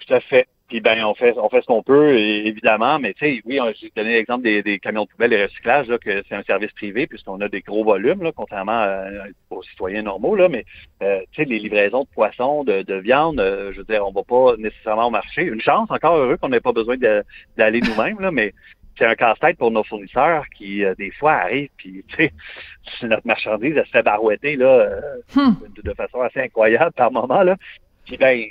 Tout 0.08 0.14
à 0.14 0.20
fait. 0.22 0.48
Puis 0.68 0.82
ben 0.82 1.02
on 1.06 1.16
fait 1.16 1.34
on 1.38 1.48
fait 1.50 1.62
ce 1.62 1.66
qu'on 1.66 1.82
peut 1.82 2.18
évidemment, 2.18 3.00
mais 3.00 3.14
tu 3.14 3.26
sais 3.26 3.42
oui, 3.46 3.58
j'ai 3.80 3.90
donné 3.96 4.16
l'exemple 4.16 4.44
des, 4.44 4.62
des, 4.62 4.80
camions 4.80 5.06
de 5.06 5.10
poubelle 5.10 5.32
et 5.32 5.46
recyclage 5.46 5.88
là, 5.88 5.98
que 5.98 6.24
c'est 6.28 6.36
un 6.36 6.44
service 6.44 6.74
privé 6.74 7.08
puisqu'on 7.08 7.40
a 7.40 7.48
des 7.48 7.62
gros 7.62 7.86
volumes 7.86 8.22
là, 8.22 8.34
contrairement 8.36 8.86
aux 9.50 9.64
citoyens 9.64 10.02
normaux 10.02 10.36
là, 10.36 10.50
mais 10.50 10.66
euh, 11.02 11.22
tu 11.32 11.44
sais 11.44 11.50
les 11.50 11.60
livraisons 11.60 12.04
de 12.04 12.10
poissons, 12.10 12.66
de, 12.66 12.82
de 12.82 12.96
viande, 12.96 13.40
euh, 13.40 13.72
je 13.72 13.78
veux 13.78 13.86
dire 13.86 14.06
on 14.06 14.12
va 14.12 14.24
pas 14.24 14.58
nécessairement 14.58 15.08
au 15.08 15.10
marché. 15.10 15.44
Une 15.44 15.62
chance 15.62 15.90
encore 15.90 16.18
heureux 16.18 16.36
qu'on 16.36 16.50
n'ait 16.50 16.60
pas 16.60 16.74
besoin 16.74 16.98
d'aller 16.98 17.80
nous-mêmes 17.80 18.20
là, 18.20 18.32
mais 18.32 18.54
c'est 18.98 19.06
un 19.06 19.16
casse-tête 19.16 19.58
pour 19.58 19.72
nos 19.72 19.86
fournisseurs 19.86 20.44
qui 20.58 20.84
euh, 20.84 20.96
des 20.96 21.12
fois 21.12 21.34
arrivent 21.34 21.70
puis 21.78 22.04
tu 22.10 22.16
sais 22.18 22.34
notre 23.04 23.26
marchandise 23.26 23.78
elle 23.78 23.86
se 23.86 23.92
fait 23.92 24.04
barouetter 24.04 24.58
là 24.58 25.00
hmm. 25.34 25.54
de, 25.78 25.82
de, 25.82 25.94
façon 25.94 26.20
assez 26.20 26.42
incroyable 26.42 26.92
par 26.92 27.10
moment 27.10 27.44
là. 27.44 27.56
Puis 28.06 28.18
ben 28.18 28.48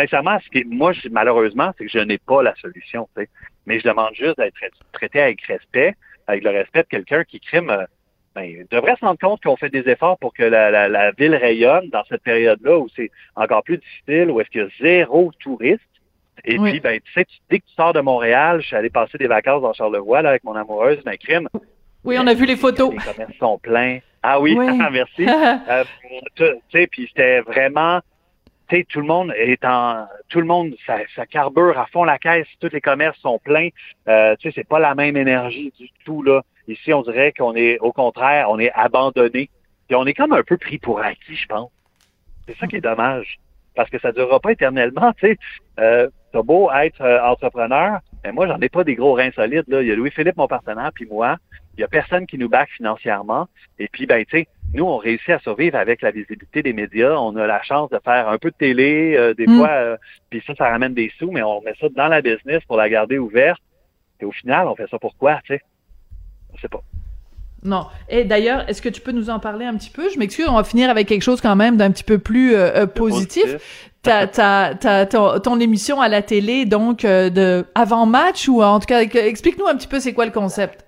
sincèrement, 0.00 0.38
ce 0.44 0.48
qui, 0.50 0.64
moi, 0.64 0.92
malheureusement, 1.10 1.72
c'est 1.76 1.86
que 1.86 1.90
je 1.90 1.98
n'ai 1.98 2.18
pas 2.18 2.42
la 2.42 2.54
solution. 2.56 3.08
Mais 3.66 3.78
je 3.80 3.88
demande 3.88 4.14
juste 4.14 4.38
d'être 4.38 4.54
traité 4.92 5.20
avec 5.20 5.42
respect, 5.42 5.94
avec 6.26 6.44
le 6.44 6.50
respect 6.50 6.82
de 6.82 6.88
quelqu'un 6.88 7.24
qui 7.24 7.40
crime. 7.40 7.70
Euh, 7.70 7.84
ben, 8.32 8.64
devrait 8.70 8.94
se 8.94 9.04
rendre 9.04 9.18
compte 9.18 9.42
qu'on 9.42 9.56
fait 9.56 9.70
des 9.70 9.88
efforts 9.88 10.16
pour 10.18 10.32
que 10.32 10.44
la, 10.44 11.10
ville 11.12 11.34
rayonne 11.34 11.88
dans 11.90 12.04
cette 12.08 12.22
période-là 12.22 12.78
où 12.78 12.86
c'est 12.94 13.10
encore 13.34 13.64
plus 13.64 13.78
difficile, 13.78 14.30
où 14.30 14.40
est-ce 14.40 14.48
qu'il 14.50 14.60
y 14.60 14.64
a 14.64 14.68
zéro 14.80 15.32
touriste. 15.40 15.82
Et 16.44 16.56
puis, 16.56 16.78
ben, 16.78 17.00
tu 17.00 17.12
sais, 17.12 17.26
dès 17.50 17.58
que 17.58 17.66
tu 17.66 17.74
sors 17.74 17.92
de 17.92 18.00
Montréal, 18.00 18.60
je 18.60 18.68
suis 18.68 18.76
allé 18.76 18.88
passer 18.88 19.18
des 19.18 19.26
vacances 19.26 19.62
dans 19.62 19.72
Charlevoix 19.72 20.22
là, 20.22 20.30
avec 20.30 20.44
mon 20.44 20.54
amoureuse, 20.54 21.02
ben, 21.04 21.16
crime. 21.16 21.48
Oui, 22.04 22.16
on 22.20 22.26
a 22.28 22.34
vu 22.34 22.46
les 22.46 22.56
photos. 22.56 22.92
Les 22.92 23.12
commerces 23.12 23.36
sont 23.38 23.58
pleins. 23.58 23.98
Ah 24.22 24.40
oui, 24.40 24.56
merci. 24.92 25.26
euh, 25.28 25.84
tu 26.36 26.44
sais, 26.70 26.86
puis 26.86 27.08
c'était 27.08 27.40
vraiment 27.40 28.00
tout 28.88 29.00
le 29.00 29.06
monde 29.06 29.32
est 29.36 29.64
en, 29.64 30.06
tout 30.28 30.40
le 30.40 30.46
monde, 30.46 30.74
ça, 30.86 30.98
ça, 31.14 31.26
carbure 31.26 31.78
à 31.78 31.86
fond 31.86 32.04
la 32.04 32.18
caisse. 32.18 32.46
Tous 32.60 32.70
les 32.72 32.80
commerces 32.80 33.18
sont 33.18 33.38
pleins. 33.38 33.68
Euh, 34.08 34.36
tu 34.36 34.48
sais, 34.48 34.54
c'est 34.56 34.68
pas 34.68 34.78
la 34.78 34.94
même 34.94 35.16
énergie 35.16 35.72
du 35.78 35.90
tout 36.04 36.22
là. 36.22 36.42
Ici, 36.68 36.92
on 36.92 37.02
dirait 37.02 37.32
qu'on 37.32 37.54
est, 37.56 37.78
au 37.80 37.92
contraire, 37.92 38.48
on 38.48 38.58
est 38.58 38.70
abandonné. 38.72 39.50
Et 39.88 39.94
on 39.94 40.06
est 40.06 40.14
comme 40.14 40.32
un 40.32 40.42
peu 40.42 40.56
pris 40.56 40.78
pour 40.78 41.00
acquis, 41.00 41.34
je 41.34 41.46
pense. 41.46 41.70
C'est 42.46 42.56
ça 42.58 42.66
qui 42.68 42.76
est 42.76 42.80
dommage, 42.80 43.38
parce 43.74 43.90
que 43.90 43.98
ça 43.98 44.12
durera 44.12 44.38
pas 44.38 44.52
éternellement. 44.52 45.12
Tu 45.14 45.28
sais, 45.28 45.38
euh, 45.80 46.08
beau 46.32 46.70
être 46.70 47.00
euh, 47.00 47.20
entrepreneur, 47.22 47.98
mais 48.24 48.32
moi, 48.32 48.46
j'en 48.46 48.58
ai 48.60 48.68
pas 48.68 48.84
des 48.84 48.94
gros 48.94 49.14
reins 49.14 49.30
solides. 49.32 49.64
Là. 49.68 49.82
Il 49.82 49.88
y 49.88 49.92
a 49.92 49.96
Louis-Philippe, 49.96 50.36
mon 50.36 50.48
partenaire, 50.48 50.90
puis 50.94 51.06
moi. 51.06 51.36
Il 51.76 51.80
y 51.80 51.84
a 51.84 51.88
personne 51.88 52.26
qui 52.26 52.36
nous 52.36 52.48
back 52.48 52.68
financièrement. 52.70 53.48
Et 53.78 53.88
puis, 53.88 54.06
ben, 54.06 54.24
tu 54.24 54.38
sais, 54.38 54.48
nous, 54.74 54.84
on 54.84 54.98
réussit 54.98 55.30
à 55.30 55.38
survivre 55.38 55.76
avec 55.76 56.02
la 56.02 56.10
visibilité 56.10 56.62
des 56.62 56.72
médias. 56.72 57.14
On 57.14 57.34
a 57.36 57.46
la 57.46 57.62
chance 57.62 57.90
de 57.90 57.98
faire 58.04 58.28
un 58.28 58.38
peu 58.38 58.50
de 58.50 58.56
télé, 58.56 59.14
euh, 59.16 59.34
des 59.34 59.46
mm. 59.46 59.56
fois, 59.56 59.70
euh, 59.70 59.96
puis 60.28 60.42
ça, 60.46 60.54
ça 60.54 60.68
ramène 60.68 60.94
des 60.94 61.10
sous, 61.18 61.30
mais 61.30 61.42
on 61.42 61.62
met 61.62 61.74
ça 61.80 61.88
dans 61.88 62.08
la 62.08 62.20
business 62.20 62.62
pour 62.66 62.76
la 62.76 62.88
garder 62.88 63.18
ouverte. 63.18 63.62
Et 64.20 64.24
au 64.24 64.32
final, 64.32 64.68
on 64.68 64.76
fait 64.76 64.88
ça 64.90 64.98
pourquoi, 64.98 65.40
tu 65.44 65.54
sais? 65.54 65.62
On 66.52 66.58
sait 66.58 66.68
pas. 66.68 66.82
Non. 67.62 67.86
Et 68.08 68.24
d'ailleurs, 68.24 68.68
est-ce 68.68 68.80
que 68.80 68.88
tu 68.88 69.00
peux 69.00 69.12
nous 69.12 69.30
en 69.30 69.38
parler 69.38 69.66
un 69.66 69.76
petit 69.76 69.90
peu? 69.90 70.08
Je 70.10 70.18
m'excuse, 70.18 70.46
on 70.48 70.54
va 70.54 70.64
finir 70.64 70.88
avec 70.90 71.08
quelque 71.08 71.22
chose 71.22 71.40
quand 71.40 71.56
même 71.56 71.76
d'un 71.76 71.90
petit 71.90 72.04
peu 72.04 72.18
plus 72.18 72.54
euh, 72.54 72.86
positif. 72.86 73.90
T'as, 74.02 74.26
t'as, 74.26 75.06
ton, 75.06 75.60
émission 75.60 76.00
à 76.00 76.08
la 76.08 76.22
télé, 76.22 76.64
donc, 76.64 77.02
de 77.02 77.66
avant-match, 77.74 78.48
ou 78.48 78.62
en 78.62 78.80
tout 78.80 78.86
cas, 78.86 79.02
explique-nous 79.02 79.66
un 79.66 79.76
petit 79.76 79.88
peu 79.88 80.00
c'est 80.00 80.14
quoi 80.14 80.24
le 80.24 80.32
concept. 80.32 80.86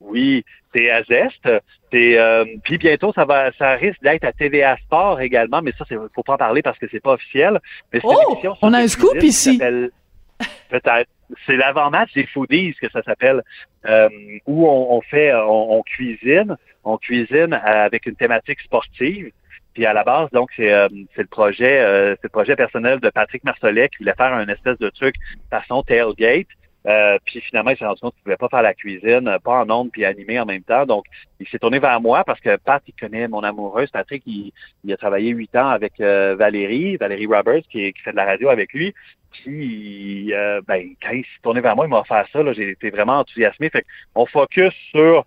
Oui, 0.00 0.44
c'est 0.74 0.90
à 0.90 1.02
Zest. 1.04 1.48
C'est 1.92 2.18
euh, 2.18 2.44
puis 2.64 2.78
bientôt 2.78 3.12
ça 3.14 3.24
va 3.24 3.52
ça 3.52 3.74
risque 3.74 4.02
d'être 4.02 4.24
à 4.24 4.32
TVA 4.32 4.76
Sport 4.78 5.20
également, 5.20 5.62
mais 5.62 5.72
ça 5.78 5.84
c'est 5.88 5.96
faut 6.14 6.22
pas 6.22 6.34
en 6.34 6.38
parler 6.38 6.62
parce 6.62 6.78
que 6.78 6.86
c'est 6.90 7.00
pas 7.00 7.12
officiel. 7.12 7.60
Mais 7.92 8.00
oh, 8.02 8.36
on 8.62 8.72
a 8.72 8.78
un 8.78 8.88
scoop 8.88 9.22
ici. 9.22 9.58
Peut-être. 9.58 11.08
C'est 11.46 11.56
l'avant-match 11.56 12.12
des 12.14 12.26
foodies 12.26 12.74
que 12.74 12.90
ça 12.90 13.02
s'appelle, 13.02 13.42
euh, 13.86 14.08
où 14.46 14.68
on, 14.68 15.00
fait 15.02 15.32
on, 15.34 15.82
cuisine, 15.82 16.56
on 16.84 16.96
cuisine 16.98 17.52
avec 17.52 18.06
une 18.06 18.16
thématique 18.16 18.60
sportive. 18.60 19.30
Puis 19.74 19.86
à 19.86 19.92
la 19.92 20.04
base, 20.04 20.30
donc, 20.30 20.50
c'est 20.56 20.72
euh, 20.72 20.88
le 21.16 21.26
projet, 21.26 21.80
euh, 21.80 22.14
c'est 22.16 22.24
le 22.24 22.28
projet 22.28 22.54
personnel 22.54 23.00
de 23.00 23.10
Patrick 23.10 23.42
Marcelet 23.42 23.88
qui 23.88 23.98
voulait 23.98 24.14
faire 24.14 24.32
un 24.32 24.46
espèce 24.46 24.78
de 24.78 24.88
truc 24.88 25.16
façon 25.50 25.82
tailgate. 25.82 26.46
Euh, 26.86 27.18
puis 27.24 27.40
finalement, 27.40 27.70
il 27.70 27.78
s'est 27.78 27.86
rendu 27.86 28.00
compte 28.00 28.12
qu'il 28.14 28.20
ne 28.20 28.36
pouvait 28.36 28.48
pas 28.48 28.48
faire 28.54 28.62
la 28.62 28.74
cuisine, 28.74 29.38
pas 29.42 29.64
en 29.64 29.70
ondes 29.70 29.90
puis 29.90 30.04
animer 30.04 30.38
en 30.38 30.44
même 30.44 30.62
temps. 30.62 30.84
Donc, 30.84 31.06
il 31.40 31.48
s'est 31.48 31.58
tourné 31.58 31.78
vers 31.78 32.00
moi 32.00 32.24
parce 32.24 32.40
que 32.40 32.56
Pat, 32.56 32.82
il 32.86 32.92
connaît 32.92 33.26
mon 33.26 33.42
amoureuse. 33.42 33.90
Patrick, 33.90 34.22
il, 34.26 34.52
a 34.92 34.96
travaillé 34.96 35.30
huit 35.30 35.54
ans 35.56 35.68
avec 35.68 35.98
euh, 36.00 36.36
Valérie, 36.36 36.96
Valérie 36.96 37.26
Roberts, 37.26 37.62
qui, 37.70 37.92
qui, 37.92 38.02
fait 38.02 38.12
de 38.12 38.16
la 38.16 38.26
radio 38.26 38.50
avec 38.50 38.72
lui. 38.74 38.94
Puis, 39.42 40.32
ben, 40.66 40.94
quand 41.02 41.10
il 41.12 41.24
s'est 41.24 41.40
tourné 41.42 41.60
vers 41.60 41.76
moi, 41.76 41.86
il 41.86 41.88
m'a 41.88 42.00
offert 42.00 42.26
ça. 42.32 42.52
J'ai 42.52 42.70
été 42.70 42.90
vraiment 42.90 43.18
enthousiasmé. 43.18 43.68
Fait 43.70 43.84
on 44.14 44.26
focus 44.26 44.72
sur 44.90 45.26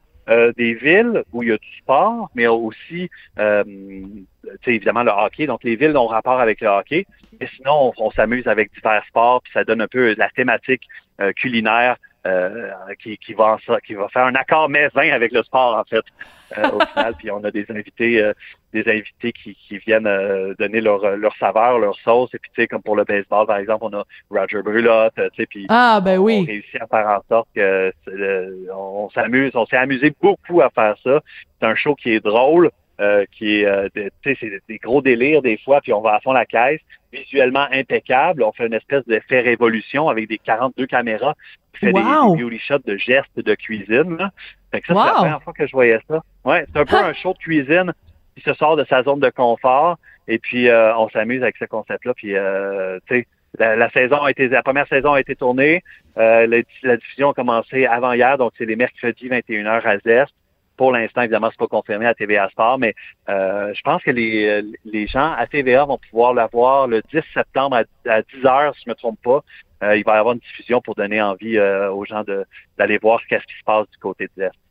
des 0.57 0.73
villes 0.73 1.23
où 1.31 1.43
il 1.43 1.49
y 1.49 1.51
a 1.53 1.57
du 1.57 1.77
sport, 1.77 2.29
mais 2.35 2.47
aussi, 2.47 3.09
euh, 3.39 3.63
évidemment, 4.65 5.03
le 5.03 5.11
hockey. 5.11 5.47
Donc, 5.47 5.63
les 5.63 5.75
villes 5.75 5.95
ont 5.95 6.07
rapport 6.07 6.39
avec 6.39 6.59
le 6.61 6.67
hockey. 6.67 7.05
Mais 7.39 7.47
sinon, 7.55 7.93
on, 7.97 8.05
on 8.05 8.11
s'amuse 8.11 8.47
avec 8.47 8.73
divers 8.73 9.03
sports, 9.07 9.41
puis 9.41 9.53
ça 9.53 9.63
donne 9.63 9.81
un 9.81 9.87
peu 9.87 10.15
la 10.17 10.29
thématique 10.29 10.83
euh, 11.19 11.31
culinaire 11.33 11.97
euh, 12.27 12.71
qui, 13.01 13.17
qui, 13.17 13.33
va 13.33 13.57
qui 13.85 13.93
va 13.93 14.07
faire 14.09 14.25
un 14.25 14.35
accord 14.35 14.69
maison 14.69 14.99
avec 14.99 15.31
le 15.31 15.43
sport 15.43 15.77
en 15.77 15.83
fait 15.83 16.03
euh, 16.57 16.69
au 16.71 16.79
final. 16.79 17.13
Puis 17.17 17.31
on 17.31 17.43
a 17.43 17.51
des 17.51 17.65
invités, 17.69 18.31
des 18.73 18.87
invités 18.87 19.31
qui, 19.31 19.55
qui 19.55 19.77
viennent 19.79 20.09
donner 20.59 20.81
leur, 20.81 21.17
leur 21.17 21.35
saveur, 21.37 21.79
leur 21.79 21.95
sauce. 21.99 22.33
Et 22.33 22.39
puis 22.39 22.51
tu 22.53 22.61
sais 22.61 22.67
comme 22.67 22.81
pour 22.81 22.95
le 22.95 23.03
baseball 23.03 23.47
par 23.47 23.57
exemple, 23.57 23.85
on 23.85 23.93
a 23.93 24.03
Roger 24.29 24.61
Brulotte. 24.61 25.13
Tu 25.15 25.21
sais 25.37 25.45
puis 25.45 25.65
ah 25.69 26.01
ben 26.03 26.17
oui. 26.17 26.41
On 26.43 26.45
réussit 26.45 26.81
à 26.81 26.87
faire 26.87 27.07
en 27.07 27.23
sorte 27.29 27.47
que 27.55 27.91
on 28.73 29.09
s'amuse, 29.11 29.51
on 29.55 29.65
s'est 29.65 29.77
amusé 29.77 30.13
beaucoup 30.21 30.61
à 30.61 30.69
faire 30.69 30.95
ça. 31.03 31.21
C'est 31.59 31.67
un 31.67 31.75
show 31.75 31.95
qui 31.95 32.11
est 32.11 32.23
drôle. 32.23 32.69
Qui 33.31 33.61
est, 33.61 33.89
tu 33.93 34.09
sais, 34.23 34.37
c'est 34.39 34.61
des 34.67 34.77
gros 34.77 35.01
délires 35.01 35.41
des 35.41 35.57
fois, 35.57 35.81
puis 35.81 35.93
on 35.93 36.01
va 36.01 36.15
à 36.15 36.19
fond 36.19 36.33
la 36.33 36.45
caisse 36.45 36.81
visuellement 37.11 37.67
impeccable. 37.71 38.43
On 38.43 38.51
fait 38.51 38.67
une 38.67 38.73
espèce 38.73 39.05
d'effet 39.05 39.41
révolution 39.41 40.09
avec 40.09 40.27
des 40.27 40.37
42 40.37 40.85
caméras 40.87 41.35
qui 41.73 41.85
fait 41.85 41.93
des, 41.93 42.01
beauty 42.01 42.59
shots 42.59 42.79
de 42.85 42.97
gestes 42.97 43.39
de 43.39 43.55
cuisine. 43.55 44.17
Là. 44.17 44.31
Fait 44.71 44.81
que 44.81 44.87
ça, 44.87 44.93
c'est 44.93 45.05
la 45.05 45.13
première 45.13 45.43
fois 45.43 45.53
que 45.53 45.67
je 45.67 45.71
voyais 45.71 45.99
ça. 46.07 46.21
Ouais, 46.43 46.65
c'est 46.71 46.79
un 46.79 46.85
peu 46.85 46.95
un 46.95 47.13
show 47.13 47.33
de 47.33 47.37
cuisine 47.37 47.93
qui 48.35 48.43
se 48.43 48.53
sort 48.53 48.75
de 48.75 48.85
sa 48.85 49.03
zone 49.03 49.19
de 49.19 49.29
confort. 49.29 49.97
Et 50.27 50.39
puis 50.39 50.67
euh, 50.67 50.95
on 50.97 51.09
s'amuse 51.09 51.41
avec 51.41 51.57
ce 51.57 51.65
concept-là. 51.65 52.13
Puis 52.15 52.35
euh, 52.35 52.99
tu 53.07 53.19
sais, 53.19 53.27
la, 53.57 53.89
saison 53.91 54.21
a 54.21 54.31
été, 54.31 54.49
la 54.49 54.63
première 54.63 54.87
saison 54.87 55.13
a 55.13 55.19
été 55.19 55.35
tournée. 55.35 55.83
Euh, 56.17 56.45
la, 56.47 56.57
la, 56.83 56.97
diffusion 56.97 57.29
a 57.29 57.33
commencé 57.33 57.85
avant 57.85 58.13
hier, 58.13 58.37
donc 58.37 58.51
c'est 58.57 58.65
les 58.65 58.75
mercredis 58.75 59.29
21h 59.29 59.81
à 59.83 59.97
Zest. 59.99 60.33
Pour 60.77 60.91
l'instant, 60.91 61.21
évidemment, 61.21 61.49
c'est 61.49 61.59
pas 61.59 61.67
confirmé 61.67 62.05
à 62.05 62.13
TVA 62.13 62.49
Sport, 62.49 62.77
mais 62.77 62.93
euh, 63.29 63.73
je 63.73 63.81
pense 63.81 64.03
que 64.03 64.11
les, 64.11 64.61
les 64.85 65.07
gens 65.07 65.33
à 65.33 65.47
TVA 65.47 65.85
vont 65.85 65.97
pouvoir 65.97 66.35
l'avoir 66.35 66.87
le 66.87 67.01
10 67.11 67.21
septembre 67.33 67.83
à, 68.05 68.21
10 68.21 68.45
heures, 68.45 68.75
si 68.75 68.83
je 68.85 68.91
me 68.91 68.95
trompe 68.95 69.19
pas. 69.23 69.43
Euh, 69.83 69.97
il 69.97 70.03
va 70.03 70.15
y 70.15 70.17
avoir 70.17 70.33
une 70.33 70.39
diffusion 70.39 70.81
pour 70.81 70.95
donner 70.95 71.21
envie 71.21 71.57
euh, 71.57 71.91
aux 71.91 72.05
gens 72.05 72.23
d'aller 72.77 72.97
voir 72.99 73.19
ce 73.21 73.27
qui 73.27 73.35
se 73.35 73.63
passe 73.65 73.89
du 73.89 73.97
côté 73.97 74.25
de 74.37 74.43
l'Est. 74.43 74.66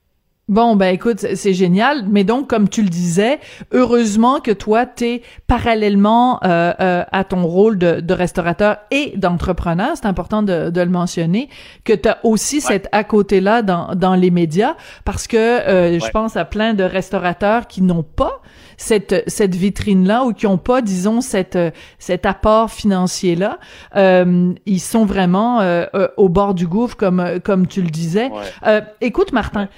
Bon, 0.49 0.77
ben 0.77 0.95
écoute, 0.95 1.27
c'est 1.35 1.55
génial. 1.55 2.05
Mais 2.09 2.23
donc, 2.23 2.49
comme 2.49 2.69
tu 2.69 2.83
le 2.83 2.89
disais, 2.89 3.41
heureusement 3.73 4.39
que 4.39 4.53
toi, 4.53 4.87
t'es 4.87 5.23
parallèlement 5.49 6.39
euh, 6.45 6.73
euh, 6.79 7.03
à 7.11 7.25
ton 7.25 7.45
rôle 7.45 7.79
de, 7.79 7.99
de 7.99 8.15
restaurateur 8.15 8.77
et 8.93 9.15
d'entrepreneur, 9.17 9.97
c'est 9.97 10.07
important 10.07 10.45
de, 10.45 10.71
de, 10.71 10.81
le 10.81 10.89
mentionner, 10.89 11.49
que 11.83 11.93
tu 11.93 12.09
as 12.09 12.25
aussi 12.25 12.61
cette 12.61 12.89
à 12.93 13.03
côté-là 13.03 13.63
dans, 13.63 13.97
dans 13.97 14.15
les 14.15 14.31
médias, 14.31 14.77
parce 15.05 15.27
que 15.27 15.37
euh, 15.37 15.99
je 15.99 16.11
pense 16.11 16.37
à 16.37 16.45
plein 16.45 16.75
de 16.75 16.85
restaurateurs 16.85 17.67
qui 17.67 17.83
n'ont 17.83 18.05
pas 18.05 18.41
cette 18.77 19.25
cette 19.27 19.55
vitrine 19.55 20.07
là 20.07 20.25
ou 20.25 20.33
qui 20.33 20.47
ont 20.47 20.59
pas 20.59 20.83
disons 20.83 21.21
cette 21.21 21.59
cet 21.99 22.27
apport 22.27 22.71
financier 22.71 23.37
là 23.37 23.59
euh, 23.97 24.53
ils 24.67 24.81
sont 24.81 25.05
vraiment 25.05 25.61
euh, 25.61 25.85
euh, 25.95 26.09
au 26.17 26.29
bord 26.29 26.55
du 26.55 26.67
gouffre 26.67 26.97
comme 26.97 27.41
comme 27.45 27.67
tu 27.67 27.83
le 27.83 27.91
disais. 27.91 28.31
Écoute 29.01 29.33
Martin 29.33 29.69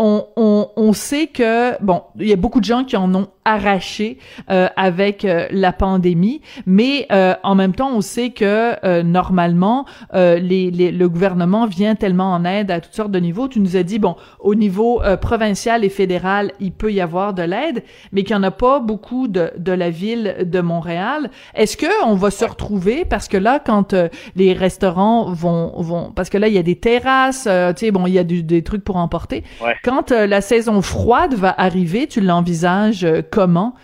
on, 0.00 0.26
on, 0.36 0.68
on, 0.76 0.92
sait 0.94 1.26
que 1.26 1.80
bon, 1.82 2.02
il 2.18 2.26
y 2.26 2.32
a 2.32 2.36
beaucoup 2.36 2.60
de 2.60 2.64
gens 2.64 2.84
qui 2.84 2.96
en 2.96 3.14
ont 3.14 3.28
arraché 3.44 4.18
euh, 4.50 4.68
avec 4.76 5.24
euh, 5.24 5.46
la 5.50 5.72
pandémie, 5.72 6.40
mais 6.66 7.06
euh, 7.12 7.34
en 7.42 7.54
même 7.54 7.74
temps, 7.74 7.90
on 7.94 8.00
sait 8.00 8.30
que 8.30 8.74
euh, 8.84 9.02
normalement, 9.02 9.84
les, 10.14 10.70
les, 10.70 10.90
le 10.90 11.08
gouvernement 11.08 11.66
vient 11.66 11.94
tellement 11.94 12.32
en 12.32 12.44
aide 12.44 12.70
à 12.70 12.80
toutes 12.80 12.94
sortes 12.94 13.10
de 13.10 13.18
niveaux. 13.18 13.48
Tu 13.48 13.60
nous 13.60 13.76
as 13.76 13.82
dit 13.82 13.98
bon, 13.98 14.16
au 14.40 14.54
niveau 14.54 15.02
provincial 15.20 15.84
et 15.84 15.88
fédéral, 15.88 16.52
il 16.60 16.72
peut 16.72 16.92
y 16.92 17.00
avoir 17.00 17.34
de 17.34 17.42
l'aide, 17.42 17.82
mais 18.12 18.22
qu'il 18.22 18.34
n'y 18.36 18.40
en 18.40 18.44
a 18.44 18.50
pas 18.50 18.80
beaucoup 18.80 19.28
de, 19.28 19.52
de 19.58 19.72
la 19.72 19.90
ville 19.90 20.36
de 20.44 20.60
Montréal. 20.60 21.30
Est-ce 21.54 21.76
que 21.76 22.04
on 22.06 22.14
va 22.14 22.30
se 22.30 22.44
retrouver? 22.44 23.04
Parce 23.04 23.28
que 23.28 23.36
là, 23.36 23.60
quand 23.64 23.94
les 24.36 24.52
restaurants 24.52 25.32
vont 25.32 25.72
vont, 25.80 26.12
parce 26.14 26.30
que 26.30 26.38
là, 26.38 26.48
il 26.48 26.54
y 26.54 26.58
a 26.58 26.62
des 26.62 26.76
terrasses, 26.76 27.44
tu 27.76 27.86
sais, 27.86 27.90
bon, 27.90 28.06
il 28.06 28.14
y 28.14 28.18
a 28.18 28.24
des 28.24 28.62
trucs 28.62 28.84
pour 28.84 28.96
emporter. 28.96 29.44
Quand 29.84 29.89
la 30.10 30.40
saison 30.40 30.82
froide 30.82 31.34
va 31.34 31.54
arriver, 31.56 32.06
tu 32.06 32.20
l'envisages 32.20 33.06
comment? 33.30 33.74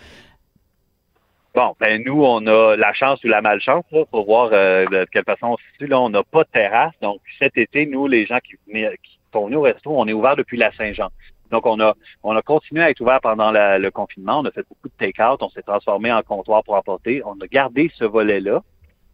Bon, 1.57 1.75
ben 1.79 2.03
nous, 2.05 2.23
on 2.23 2.45
a 2.45 2.75
la 2.75 2.93
chance 2.93 3.23
ou 3.23 3.27
la 3.27 3.41
malchance 3.41 3.83
pour 4.11 4.25
voir 4.25 4.51
euh, 4.53 4.85
de 4.85 5.07
quelle 5.11 5.23
façon 5.23 5.47
on 5.47 5.57
se 5.57 5.63
situe. 5.71 5.87
Là, 5.87 5.99
on 5.99 6.09
n'a 6.11 6.21
pas 6.21 6.43
de 6.43 6.49
terrasse. 6.49 6.93
Donc, 7.01 7.19
cet 7.39 7.57
été, 7.57 7.87
nous, 7.87 8.05
les 8.05 8.27
gens 8.27 8.37
qui, 8.37 8.57
qui 8.71 9.19
sont 9.33 9.45
venus 9.45 9.57
au 9.57 9.61
resto, 9.61 9.89
on 9.89 10.07
est 10.07 10.13
ouvert 10.13 10.35
depuis 10.35 10.57
la 10.57 10.71
Saint-Jean. 10.73 11.09
Donc, 11.49 11.65
on 11.65 11.79
a, 11.79 11.95
on 12.21 12.35
a 12.35 12.43
continué 12.43 12.83
à 12.83 12.91
être 12.91 13.01
ouvert 13.01 13.21
pendant 13.21 13.51
le 13.51 13.89
confinement. 13.89 14.41
On 14.41 14.45
a 14.45 14.51
fait 14.51 14.67
beaucoup 14.69 14.87
de 14.87 14.93
take-out. 14.99 15.41
On 15.41 15.49
s'est 15.49 15.63
transformé 15.63 16.11
en 16.13 16.21
comptoir 16.21 16.63
pour 16.63 16.75
apporter. 16.75 17.23
On 17.25 17.33
a 17.41 17.47
gardé 17.47 17.89
ce 17.95 18.05
volet-là. 18.05 18.61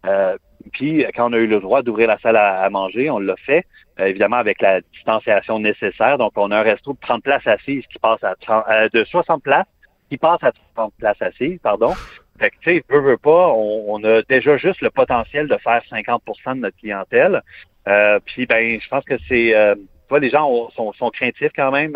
Euh, 0.06 0.38
puis, 0.72 1.06
quand 1.16 1.30
on 1.30 1.34
a 1.34 1.38
eu 1.38 1.48
le 1.48 1.60
droit 1.60 1.82
d'ouvrir 1.82 2.08
la 2.08 2.18
salle 2.20 2.38
à, 2.38 2.70
manger, 2.70 3.10
on 3.10 3.20
l'a 3.20 3.36
fait, 3.46 3.66
euh, 4.00 4.06
évidemment 4.06 4.38
avec 4.38 4.62
la 4.62 4.82
distanciation 4.94 5.60
nécessaire. 5.60 6.18
Donc, 6.18 6.34
on 6.36 6.52
a 6.52 6.60
un 6.60 6.64
resto 6.64 6.94
de 6.94 7.00
30 7.02 7.24
places 7.24 7.46
assises 7.46 7.86
qui 7.88 8.00
passe 8.00 8.24
à 8.24 8.36
30, 8.36 8.66
de 8.94 9.04
60 9.04 9.44
places 9.44 9.68
qui 10.10 10.18
passe 10.18 10.44
à 10.44 10.52
30 10.76 10.94
places 10.98 11.22
assises, 11.22 11.60
pardon. 11.62 11.94
Fait 12.40 12.50
que, 12.50 12.56
tu 12.62 12.76
sais, 12.76 12.84
veut, 12.90 13.02
veut 13.02 13.18
pas, 13.18 13.54
on, 13.54 14.04
a 14.04 14.22
déjà 14.24 14.58
juste 14.58 14.82
le 14.82 14.90
potentiel 14.90 15.48
de 15.48 15.58
faire 15.58 15.82
50% 15.92 16.56
de 16.56 16.60
notre 16.62 16.78
clientèle. 16.78 17.42
Euh, 17.88 18.20
puis, 18.26 18.46
ben, 18.46 18.80
je 18.80 18.88
pense 18.88 19.04
que 19.04 19.16
c'est, 19.28 19.56
euh, 19.56 19.76
les 20.20 20.30
gens 20.30 20.70
sont, 20.72 20.94
sont, 20.94 21.10
craintifs 21.10 21.52
quand 21.56 21.72
même. 21.72 21.96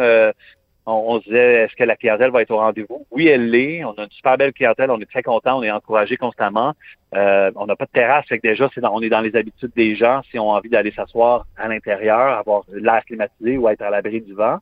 On, 0.89 1.19
se 1.19 1.25
disait, 1.25 1.63
est-ce 1.63 1.75
que 1.75 1.83
la 1.83 1.97
clientèle 1.97 2.31
va 2.31 2.41
être 2.41 2.51
au 2.51 2.57
rendez-vous? 2.57 3.05
Oui, 3.11 3.27
elle 3.27 3.49
l'est. 3.49 3.83
On 3.83 3.91
a 3.91 4.03
une 4.03 4.11
super 4.11 4.37
belle 4.37 4.53
clientèle. 4.53 4.89
On 4.89 4.99
est 5.01 5.09
très 5.09 5.21
content. 5.21 5.59
On 5.59 5.63
est 5.63 5.69
encouragé 5.69 6.15
constamment. 6.15 6.73
Euh, 7.13 7.51
on 7.57 7.65
n'a 7.65 7.75
pas 7.75 7.85
de 7.85 7.91
terrasse. 7.91 8.25
Fait 8.27 8.39
que 8.39 8.47
déjà, 8.47 8.69
c'est 8.73 8.83
on 8.85 9.01
est 9.01 9.09
dans 9.09 9.19
les 9.19 9.35
habitudes 9.35 9.73
des 9.75 9.95
gens. 9.95 10.21
Si 10.31 10.39
on 10.39 10.49
a 10.53 10.57
envie 10.57 10.69
d'aller 10.69 10.91
s'asseoir 10.91 11.45
à 11.57 11.67
l'intérieur, 11.67 12.37
avoir 12.37 12.63
l'air 12.71 13.03
climatisé 13.05 13.57
ou 13.57 13.67
être 13.67 13.81
à 13.81 13.89
l'abri 13.89 14.21
du 14.21 14.33
vent 14.33 14.59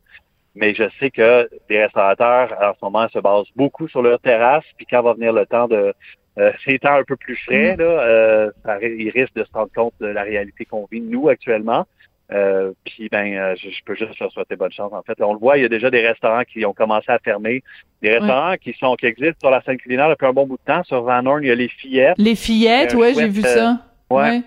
mais 0.55 0.74
je 0.74 0.84
sais 1.00 1.12
que 1.12 1.50
les 1.70 1.84
restaurateurs, 1.84 2.55
en 2.62 2.74
ce 2.74 2.79
moment, 2.82 3.08
se 3.10 3.20
basent 3.20 3.51
beaucoup 3.55 3.88
sur 3.88 4.01
leur 4.01 4.20
terrasse, 4.20 4.63
puis 4.77 4.88
quand 4.89 5.01
va 5.01 5.13
venir 5.13 5.34
le 5.34 5.46
temps 5.46 5.67
de, 5.67 5.94
euh, 6.39 6.51
ces 6.65 6.79
temps 6.79 6.96
un 6.96 7.03
peu 7.03 7.15
plus 7.15 7.36
frais, 7.36 7.75
mm. 7.75 7.79
là, 7.79 7.86
euh, 7.86 8.51
ça, 8.63 8.82
ils 8.82 9.10
risquent 9.10 9.36
de 9.36 9.44
se 9.44 9.51
rendre 9.53 9.72
compte 9.75 9.94
de 10.00 10.08
la 10.08 10.24
réalité 10.24 10.65
qu'on 10.65 10.88
vit, 10.91 11.01
nous, 11.01 11.29
actuellement. 11.29 11.86
Euh, 12.32 12.72
puis 12.84 13.08
ben, 13.10 13.34
euh, 13.36 13.55
je, 13.55 13.70
peux 13.86 13.96
juste 13.96 14.17
leur 14.20 14.32
souhaiter 14.32 14.55
bonne 14.55 14.72
chance. 14.72 14.91
En 14.94 15.03
fait, 15.03 15.22
on 15.22 15.34
le 15.34 15.39
voit, 15.39 15.58
il 15.58 15.62
y 15.62 15.65
a 15.65 15.70
déjà 15.70 15.91
des 15.91 16.05
restaurants 16.05 16.44
qui 16.44 16.65
ont 16.65 16.74
commencé 16.74 17.12
à 17.12 17.20
fermer, 17.20 17.63
des 18.01 18.17
restaurants 18.17 18.55
qui 18.58 18.74
sont 18.74 18.96
qui 18.96 19.05
existent 19.05 19.39
sur 19.41 19.51
la 19.51 19.62
scène 19.62 19.77
culinaire 19.77 20.10
depuis 20.10 20.25
un 20.25 20.34
bon 20.34 20.48
bout 20.48 20.58
de 20.58 20.74
temps. 20.74 20.84
Sur 20.84 21.03
Van 21.03 21.25
Horn, 21.25 21.44
il 21.44 21.48
y 21.48 21.51
a 21.51 21.55
les 21.55 21.67
fillettes. 21.67 22.17
Les 22.17 22.36
fillettes, 22.36 22.96
oui, 22.96 23.13
j'ai 23.15 23.27
vu 23.27 23.41
ça. 23.41 23.79
Ouais. 24.10 24.41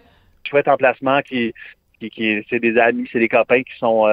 Chouette 0.44 0.66
emplacement 0.66 1.20
qui, 1.22 1.52
qui, 2.00 2.10
qui 2.10 2.44
c'est 2.50 2.60
des 2.60 2.78
amis, 2.78 3.08
c'est 3.12 3.18
des 3.18 3.28
copains 3.28 3.62
qui 3.62 3.76
sont 3.78 4.06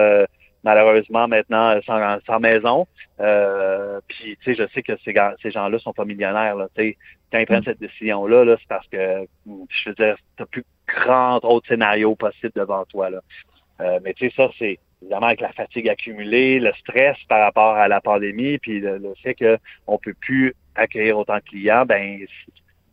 malheureusement 0.65 1.27
maintenant 1.27 1.79
sans, 1.85 2.19
sans 2.25 2.39
maison. 2.39 2.87
Euh, 3.21 4.01
puis 4.07 4.37
tu 4.43 4.53
sais, 4.53 4.61
je 4.61 4.67
sais 4.73 4.81
que 4.81 4.93
ces, 5.05 5.13
ces 5.41 5.51
gens-là 5.51 5.79
sont 5.79 5.93
pas 5.93 6.03
millionnaires. 6.03 6.55
Là, 6.55 6.67
quand 6.75 7.39
ils 7.39 7.45
prennent 7.45 7.61
mm. 7.61 7.65
cette 7.65 7.79
décision-là, 7.79 8.43
-là, 8.43 8.57
c'est 8.59 8.67
parce 8.67 8.87
que 8.87 9.25
je 9.69 9.89
veux 9.89 9.95
dire, 9.95 10.17
t'as 10.37 10.45
plus 10.45 10.65
grand 10.87 11.39
autre 11.45 11.67
scénario 11.67 12.15
possible 12.15 12.51
devant 12.55 12.83
toi. 12.85 13.09
Là. 13.09 13.21
Euh, 13.81 13.99
mais 14.03 14.13
tu 14.13 14.29
sais, 14.29 14.35
ça, 14.35 14.49
c'est 14.57 14.79
évidemment 15.01 15.27
avec 15.27 15.41
la 15.41 15.51
fatigue 15.51 15.89
accumulée, 15.89 16.59
le 16.59 16.73
stress 16.73 17.17
par 17.27 17.41
rapport 17.41 17.75
à 17.75 17.87
la 17.87 18.01
pandémie, 18.01 18.57
puis 18.57 18.79
le, 18.79 19.13
fait 19.21 19.35
qu'on 19.35 19.97
peut 19.97 20.13
plus 20.19 20.53
accueillir 20.75 21.17
autant 21.17 21.35
de 21.35 21.41
clients, 21.41 21.85
ben 21.85 22.25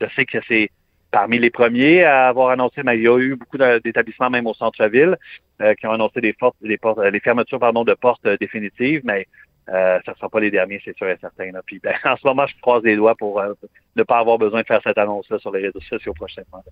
je 0.01 0.07
sais 0.15 0.25
que 0.25 0.39
c'est 0.47 0.71
parmi 1.11 1.39
les 1.39 1.51
premiers 1.51 2.03
à 2.03 2.29
avoir 2.29 2.51
annoncé, 2.51 2.83
mais 2.83 2.97
il 2.97 3.05
y 3.05 3.09
a 3.09 3.19
eu 3.19 3.37
beaucoup 3.37 3.59
d'établissements 3.59 4.31
même 4.31 4.47
au 4.47 4.55
centre-ville 4.55 5.17
euh, 5.61 5.75
qui 5.75 5.87
ont 5.87 5.93
annoncé 5.93 6.21
des, 6.21 6.35
des, 6.63 6.79
portes, 6.79 6.99
les 6.99 7.21
fermetures 7.21 7.61
pardon, 7.61 7.85
de 7.85 7.95
portes 7.95 8.25
euh, 8.27 8.37
définitives, 8.41 9.03
mais 9.05 9.27
euh, 9.69 10.01
ça 10.05 10.13
ne 10.13 10.17
sera 10.17 10.29
pas 10.29 10.41
les 10.41 10.51
derniers, 10.51 10.81
c'est 10.85 10.97
sûr 10.97 11.09
et 11.09 11.19
certain. 11.21 11.53
Là. 11.53 11.61
Puis 11.65 11.79
ben, 11.79 11.95
en 12.05 12.17
ce 12.17 12.27
moment, 12.27 12.47
je 12.47 12.55
croise 12.61 12.83
les 12.83 12.97
doigts 12.97 13.15
pour 13.15 13.41
ne 13.95 14.03
pas 14.03 14.19
avoir 14.19 14.39
besoin 14.39 14.63
de 14.63 14.67
faire 14.67 14.81
cette 14.83 14.99
annonce-là 14.99 15.39
sur 15.39 15.53
les 15.53 15.61
réseaux 15.61 15.81
sociaux 15.83 16.15
prochainement. 16.15 16.65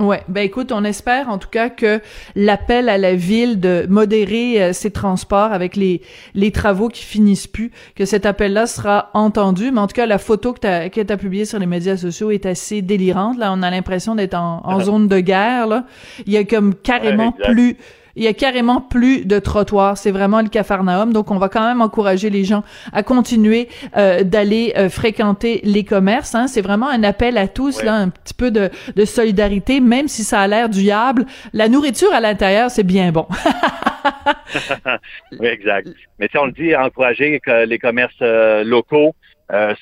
Ouais, 0.00 0.22
ben 0.26 0.40
écoute, 0.40 0.72
on 0.72 0.82
espère 0.82 1.28
en 1.28 1.38
tout 1.38 1.48
cas 1.48 1.68
que 1.68 2.00
l'appel 2.34 2.88
à 2.88 2.98
la 2.98 3.14
ville 3.14 3.60
de 3.60 3.86
modérer 3.88 4.60
euh, 4.60 4.72
ses 4.72 4.90
transports 4.90 5.52
avec 5.52 5.76
les 5.76 6.02
les 6.34 6.50
travaux 6.50 6.88
qui 6.88 7.04
finissent 7.04 7.46
plus, 7.46 7.70
que 7.94 8.04
cet 8.04 8.26
appel-là 8.26 8.66
sera 8.66 9.10
entendu. 9.14 9.70
Mais 9.70 9.80
en 9.80 9.86
tout 9.86 9.94
cas, 9.94 10.06
la 10.06 10.18
photo 10.18 10.54
que 10.54 10.60
tu 10.60 10.66
as 10.66 10.88
que 10.88 11.12
as 11.12 11.16
publiée 11.16 11.44
sur 11.44 11.60
les 11.60 11.66
médias 11.66 11.96
sociaux 11.96 12.32
est 12.32 12.46
assez 12.46 12.82
délirante. 12.82 13.38
Là, 13.38 13.52
on 13.52 13.62
a 13.62 13.70
l'impression 13.70 14.16
d'être 14.16 14.34
en, 14.34 14.62
en 14.64 14.80
zone 14.80 15.06
de 15.06 15.20
guerre. 15.20 15.68
Là, 15.68 15.84
il 16.26 16.32
y 16.32 16.36
a 16.36 16.44
comme 16.44 16.74
carrément 16.74 17.30
plus 17.30 17.76
il 18.16 18.24
y 18.24 18.28
a 18.28 18.32
carrément 18.32 18.80
plus 18.80 19.24
de 19.24 19.38
trottoirs. 19.38 19.96
C'est 19.96 20.10
vraiment 20.10 20.42
le 20.42 20.48
cafarnaum. 20.48 21.12
Donc, 21.12 21.30
on 21.30 21.38
va 21.38 21.48
quand 21.48 21.66
même 21.66 21.80
encourager 21.80 22.30
les 22.30 22.44
gens 22.44 22.62
à 22.92 23.02
continuer 23.02 23.68
euh, 23.96 24.22
d'aller 24.22 24.72
euh, 24.76 24.88
fréquenter 24.88 25.60
les 25.64 25.84
commerces. 25.84 26.34
Hein. 26.34 26.46
C'est 26.46 26.60
vraiment 26.60 26.88
un 26.88 27.02
appel 27.02 27.38
à 27.38 27.48
tous, 27.48 27.82
là, 27.82 27.94
un 27.94 28.08
petit 28.08 28.34
peu 28.34 28.50
de, 28.50 28.70
de, 28.96 29.04
solidarité, 29.04 29.80
même 29.80 30.08
si 30.08 30.24
ça 30.24 30.40
a 30.40 30.46
l'air 30.46 30.68
du 30.68 30.82
diable. 30.82 31.26
La 31.52 31.68
nourriture 31.68 32.12
à 32.12 32.20
l'intérieur, 32.20 32.70
c'est 32.70 32.82
bien 32.82 33.12
bon. 33.12 33.26
oui, 35.38 35.46
exact. 35.46 35.88
Mais 36.18 36.28
si 36.30 36.38
on 36.38 36.46
le 36.46 36.52
dit, 36.52 36.74
encourager 36.74 37.40
les 37.66 37.78
commerces 37.78 38.12
euh, 38.22 38.64
locaux, 38.64 39.14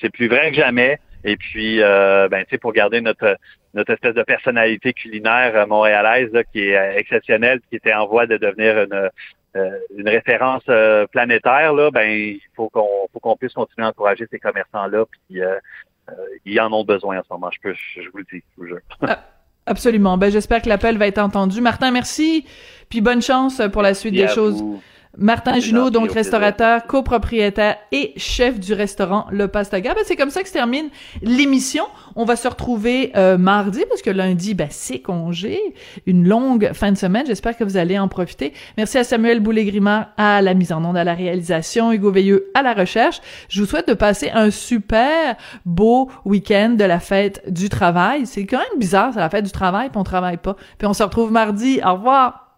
c'est 0.01 0.09
plus 0.09 0.27
vrai 0.27 0.51
que 0.51 0.57
jamais. 0.57 0.99
Et 1.23 1.37
puis, 1.37 1.79
ben, 1.79 2.43
tu 2.43 2.51
sais, 2.51 2.57
pour 2.57 2.73
garder 2.73 3.01
notre 3.01 3.37
notre 3.73 3.93
espèce 3.93 4.15
de 4.15 4.23
personnalité 4.23 4.93
culinaire 4.93 5.55
euh, 5.55 5.65
montréalaise 5.65 6.31
qui 6.51 6.59
est 6.59 6.77
euh, 6.77 6.97
exceptionnelle, 6.97 7.61
qui 7.69 7.77
était 7.77 7.93
en 7.93 8.07
voie 8.07 8.25
de 8.25 8.37
devenir 8.37 8.83
une, 8.83 9.09
euh, 9.55 9.69
une 9.97 10.09
référence 10.09 10.63
planétaire, 11.11 11.73
là, 11.73 11.91
ben 11.91 12.09
il 12.09 12.41
faut 12.55 12.69
qu'on 12.69 12.87
faut 13.11 13.19
qu'on 13.19 13.35
puisse 13.35 13.53
continuer 13.53 13.85
à 13.85 13.89
encourager 13.89 14.25
ces 14.31 14.39
commerçants-là. 14.39 15.05
Puis 15.29 15.41
ils 16.45 16.59
en 16.59 16.71
ont 16.73 16.83
besoin 16.83 17.19
en 17.19 17.23
ce 17.23 17.27
moment. 17.31 17.49
Je 17.51 17.59
peux, 17.61 17.73
je, 17.73 18.09
vous 18.09 18.19
le 18.19 18.25
dis, 18.31 18.43
je 18.55 18.61
vous 18.61 18.67
jure. 18.67 18.79
Ah, 19.01 19.19
absolument. 19.65 20.17
Ben 20.17 20.31
j'espère 20.31 20.61
que 20.61 20.69
l'appel 20.69 20.97
va 20.97 21.07
être 21.07 21.19
entendu. 21.19 21.59
Martin, 21.59 21.91
merci. 21.91 22.45
Puis 22.89 23.01
bonne 23.01 23.21
chance 23.21 23.61
pour 23.73 23.81
la 23.81 23.93
suite 23.93 24.13
des 24.13 24.27
choses. 24.29 24.63
Martin 25.17 25.59
Junot, 25.59 25.89
donc 25.89 26.11
restaurateur, 26.11 26.85
copropriétaire 26.85 27.75
et 27.91 28.13
chef 28.15 28.59
du 28.59 28.73
restaurant 28.73 29.27
Le 29.29 29.49
Pastaga. 29.49 29.93
Ben, 29.93 30.03
c'est 30.05 30.15
comme 30.15 30.29
ça 30.29 30.41
que 30.41 30.47
se 30.47 30.53
termine 30.53 30.89
l'émission. 31.21 31.83
On 32.15 32.23
va 32.23 32.37
se 32.37 32.47
retrouver 32.47 33.11
euh, 33.17 33.37
mardi 33.37 33.83
parce 33.89 34.01
que 34.01 34.09
lundi, 34.09 34.53
ben, 34.53 34.69
c'est 34.71 34.99
congé. 34.99 35.59
Une 36.05 36.27
longue 36.27 36.71
fin 36.73 36.93
de 36.93 36.97
semaine. 36.97 37.25
J'espère 37.27 37.57
que 37.57 37.65
vous 37.65 37.75
allez 37.75 37.99
en 37.99 38.07
profiter. 38.07 38.53
Merci 38.77 38.99
à 38.99 39.03
Samuel 39.03 39.41
Boulay-Grimard 39.41 40.07
à 40.15 40.41
la 40.41 40.53
mise 40.53 40.71
en 40.71 40.83
onde, 40.85 40.95
à 40.95 41.03
la 41.03 41.13
réalisation, 41.13 41.91
Hugo 41.91 42.11
Veilleux 42.11 42.49
à 42.53 42.61
la 42.61 42.73
recherche. 42.73 43.19
Je 43.49 43.59
vous 43.59 43.67
souhaite 43.67 43.89
de 43.89 43.93
passer 43.93 44.29
un 44.33 44.49
super 44.49 45.35
beau 45.65 46.09
week-end 46.23 46.75
de 46.77 46.85
la 46.85 47.01
fête 47.01 47.43
du 47.51 47.67
travail. 47.67 48.25
C'est 48.25 48.45
quand 48.45 48.59
même 48.59 48.79
bizarre, 48.79 49.11
c'est 49.13 49.19
la 49.19 49.29
fête 49.29 49.45
du 49.45 49.51
travail 49.51 49.89
puis 49.89 49.99
on 49.99 50.03
travaille 50.03 50.37
pas. 50.37 50.55
Puis 50.77 50.87
on 50.87 50.93
se 50.93 51.03
retrouve 51.03 51.31
mardi. 51.31 51.81
Au 51.85 51.95
revoir! 51.95 52.50